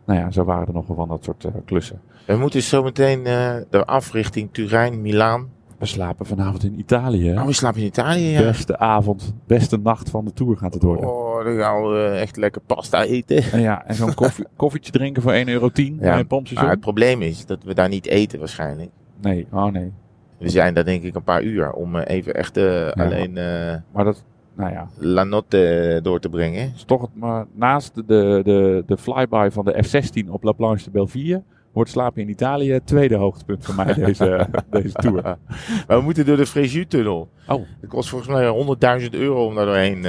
Nou 0.04 0.20
ja, 0.20 0.30
zo 0.30 0.44
waren 0.44 0.66
er 0.66 0.72
nog 0.72 0.86
wel 0.86 0.96
van 0.96 1.08
dat 1.08 1.24
soort 1.24 1.44
eh, 1.44 1.52
klussen. 1.64 2.00
We 2.26 2.36
moeten 2.36 2.62
zo 2.62 2.82
meteen 2.82 3.22
de 3.70 3.84
africhting 3.84 4.48
Turijn, 4.52 5.00
Milaan. 5.00 5.48
We 5.78 5.86
slapen 5.86 6.26
vanavond 6.26 6.64
in 6.64 6.78
Italië. 6.78 7.32
Oh, 7.32 7.44
we 7.46 7.52
slapen 7.52 7.80
in 7.80 7.86
Italië, 7.86 8.28
ja. 8.28 8.40
Beste 8.42 8.78
avond, 8.78 9.34
beste 9.46 9.76
nacht 9.78 10.10
van 10.10 10.24
de 10.24 10.32
Tour 10.32 10.56
gaat 10.56 10.74
het 10.74 10.82
worden. 10.82 11.08
Oh, 11.14 11.44
dan 11.44 11.56
gaan 11.56 11.82
we 11.82 11.96
eh, 11.98 12.20
echt 12.20 12.36
lekker 12.36 12.62
pasta 12.66 13.02
eten. 13.04 13.42
En 13.52 13.60
ja, 13.60 13.84
en 13.86 13.94
zo'n 13.94 14.14
koffie, 14.14 14.46
koffietje 14.56 14.92
drinken 14.92 15.22
voor 15.22 15.32
1,10 15.32 15.38
euro 15.44 15.70
bij 15.74 15.84
een 15.86 15.96
Maar 16.00 16.24
pompstation. 16.24 16.70
het 16.70 16.80
probleem 16.80 17.22
is 17.22 17.46
dat 17.46 17.62
we 17.64 17.74
daar 17.74 17.88
niet 17.88 18.06
eten 18.06 18.38
waarschijnlijk. 18.38 18.90
Nee, 19.22 19.46
oh 19.52 19.66
nee. 19.66 19.92
We 20.38 20.48
zijn 20.48 20.74
daar 20.74 20.84
denk 20.84 21.02
ik 21.02 21.14
een 21.14 21.22
paar 21.22 21.42
uur 21.42 21.72
om 21.72 21.96
eh, 21.96 22.16
even 22.16 22.34
echt 22.34 22.56
eh, 22.56 22.90
alleen 22.90 23.32
Maar 23.92 24.04
dat, 24.04 24.24
nou 24.54 24.72
ja, 24.72 24.88
La 24.98 25.24
Notte 25.24 26.00
door 26.02 26.20
te 26.20 26.28
brengen. 26.28 26.72
is 26.74 26.84
toch 26.84 27.00
het, 27.00 27.10
maar 27.14 27.46
naast 27.54 27.94
de, 27.94 28.02
de, 28.44 28.82
de 28.86 28.96
flyby 28.96 29.48
van 29.50 29.64
de 29.64 29.82
F-16 29.82 30.30
op 30.30 30.42
La 30.42 30.52
Planche 30.52 30.84
de 30.84 30.90
Belleville 30.90 31.42
wordt 31.76 31.90
slapen 31.90 32.22
in 32.22 32.28
Italië 32.28 32.72
het 32.72 32.86
tweede 32.86 33.14
hoogtepunt 33.14 33.64
voor 33.64 33.74
mij 33.74 33.94
deze, 33.94 34.48
deze 34.70 34.92
tour. 34.92 35.22
Maar 35.86 35.96
we 35.98 36.00
moeten 36.00 36.26
door 36.26 36.36
de 36.36 36.46
Fréjus-tunnel. 36.46 37.28
Oh. 37.48 37.66
Het 37.80 37.90
kost 37.90 38.08
volgens 38.08 38.30
mij 38.30 39.00
100.000 39.00 39.10
euro 39.10 39.46
om 39.46 39.54
daar 39.54 39.66
doorheen 39.66 39.96
eh, 39.96 40.02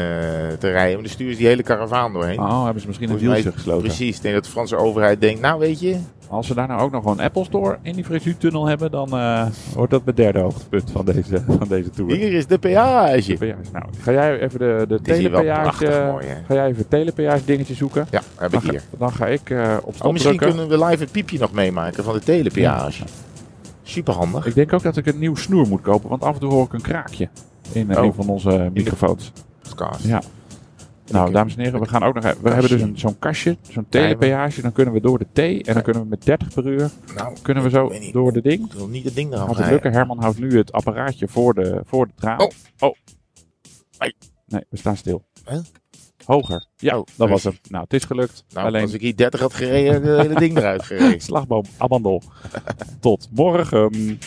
te 0.59 0.69
rijden. 0.69 0.93
Maar 0.93 1.03
dan 1.03 1.11
sturen 1.11 1.33
ze 1.33 1.39
die 1.39 1.47
hele 1.47 1.63
karavaan 1.63 2.13
doorheen. 2.13 2.39
Oh, 2.39 2.63
hebben 2.63 2.81
ze 2.81 2.87
misschien 2.87 3.09
een 3.09 3.19
Volgens 3.19 3.41
dealtje 3.41 3.59
gesloten. 3.59 3.87
Precies, 3.87 4.15
ik 4.15 4.21
denk 4.21 4.33
dat 4.33 4.43
de 4.43 4.49
Franse 4.49 4.75
overheid 4.75 5.21
denkt, 5.21 5.41
nou 5.41 5.59
weet 5.59 5.79
je, 5.79 5.97
als 6.29 6.47
we 6.47 6.53
daar 6.53 6.67
nou 6.67 6.81
ook 6.81 6.91
nog 6.91 7.05
een 7.05 7.19
Apple 7.19 7.43
Store 7.43 7.77
in 7.81 7.93
die 7.93 8.03
Frisuurtunnel 8.03 8.65
hebben, 8.67 8.91
dan 8.91 9.11
eh, 9.17 9.45
wordt 9.75 9.91
dat 9.91 10.01
het 10.05 10.15
derde 10.15 10.39
hoogtepunt 10.39 10.91
van 10.91 11.05
deze, 11.05 11.43
van 11.47 11.67
deze 11.67 11.89
tour. 11.89 12.11
Hier 12.15 12.33
is 12.33 12.47
de 12.47 12.57
peage. 12.57 13.33
Peage. 13.37 13.55
Nou, 13.73 13.85
ga 14.01 14.11
jij 14.11 14.39
even 14.39 14.59
de, 14.59 14.85
de 14.87 15.01
telepeage, 15.01 16.09
mooi, 16.11 16.25
hè? 16.27 16.35
ga 16.47 16.53
jij 16.53 16.67
even 16.67 16.87
telepeage 16.87 17.45
dingetje 17.45 17.73
zoeken? 17.73 18.07
Ja, 18.11 18.21
heb 18.35 18.45
ik 18.45 18.51
Dan 18.51 18.61
ga, 18.61 18.69
hier. 18.69 18.81
dan 18.97 19.11
ga 19.11 19.25
ik 19.27 19.49
eh, 19.49 19.77
op 19.81 19.87
Oh, 19.87 19.93
stop 19.95 20.11
misschien 20.11 20.37
drukken. 20.37 20.57
kunnen 20.59 20.79
we 20.79 20.85
live 20.85 21.03
het 21.03 21.11
piepje 21.11 21.39
nog 21.39 21.51
meemaken 21.51 22.03
van 22.03 22.13
de 22.13 22.19
telepeage. 22.19 23.03
Super 23.83 24.13
handig. 24.13 24.45
Ik 24.45 24.55
denk 24.55 24.73
ook 24.73 24.83
dat 24.83 24.97
ik 24.97 25.05
een 25.05 25.19
nieuw 25.19 25.35
snoer 25.35 25.67
moet 25.67 25.81
kopen, 25.81 26.09
want 26.09 26.23
af 26.23 26.33
en 26.33 26.39
toe 26.39 26.51
hoor 26.51 26.65
ik 26.65 26.73
een 26.73 26.81
kraakje 26.81 27.29
in 27.71 27.91
eh, 27.91 27.97
Oh. 27.97 28.05
een 28.05 28.13
van 28.13 28.27
onze 28.29 28.69
microfoons. 28.73 29.31
Podcast. 29.61 30.03
Ja. 30.03 30.21
Nou, 31.11 31.31
dames 31.31 31.55
en 31.55 31.63
heren, 31.63 31.79
we 31.79 31.87
gaan 31.87 32.03
ook 32.03 32.13
nog. 32.13 32.23
even- 32.25 32.43
We 32.43 32.49
hebben 32.49 32.69
dus 32.69 32.81
een, 32.81 32.97
zo'n 32.97 33.19
kastje, 33.19 33.57
zo'n 33.69 33.85
telepeage. 33.89 34.61
Dan 34.61 34.71
kunnen 34.71 34.93
we 34.93 35.01
door 35.01 35.17
de 35.19 35.25
T 35.33 35.67
en 35.67 35.73
dan 35.73 35.83
kunnen 35.83 36.01
we 36.03 36.07
met 36.07 36.25
30 36.25 36.53
per 36.53 36.65
uur 36.67 36.89
Nou, 37.15 37.37
kunnen 37.41 37.63
we 37.63 37.69
zo 37.69 37.87
niet. 37.87 38.13
door 38.13 38.31
de 38.33 38.41
ding. 38.41 38.65
Ik 38.65 38.73
wil 38.73 38.87
niet 38.87 39.05
het 39.05 39.15
ding 39.15 39.33
eraf 39.33 39.47
Gaat 39.47 39.57
het 39.57 39.69
lukken? 39.69 39.91
Herman 39.93 40.19
houdt 40.21 40.39
nu 40.39 40.57
het 40.57 40.71
apparaatje 40.71 41.27
voor 41.27 41.53
de, 41.53 41.81
voor 41.85 42.07
de 42.07 42.13
traan. 42.15 42.41
Oh. 42.41 42.49
oh. 42.79 42.95
Nee, 44.47 44.61
we 44.69 44.77
staan 44.77 44.97
stil. 44.97 45.23
Huh? 45.49 45.57
Hoger. 46.25 46.65
Ja, 46.77 46.97
Oh, 46.97 47.03
dat 47.15 47.29
was 47.29 47.43
hem. 47.43 47.57
Nou, 47.69 47.83
het 47.83 47.93
is 47.93 48.03
gelukt. 48.03 48.43
Nou, 48.53 48.67
Alleen 48.67 48.81
als 48.81 48.93
ik 48.93 49.01
hier 49.01 49.15
30 49.15 49.39
had 49.39 49.53
gereden, 49.53 49.93
had 49.93 50.01
ik 50.03 50.07
het 50.07 50.21
hele 50.27 50.39
ding 50.39 50.57
eruit 50.57 50.83
gereden. 50.89 51.21
slagboom, 51.21 51.63
abandon. 51.77 52.21
Tot 52.99 53.27
morgen. 53.31 54.19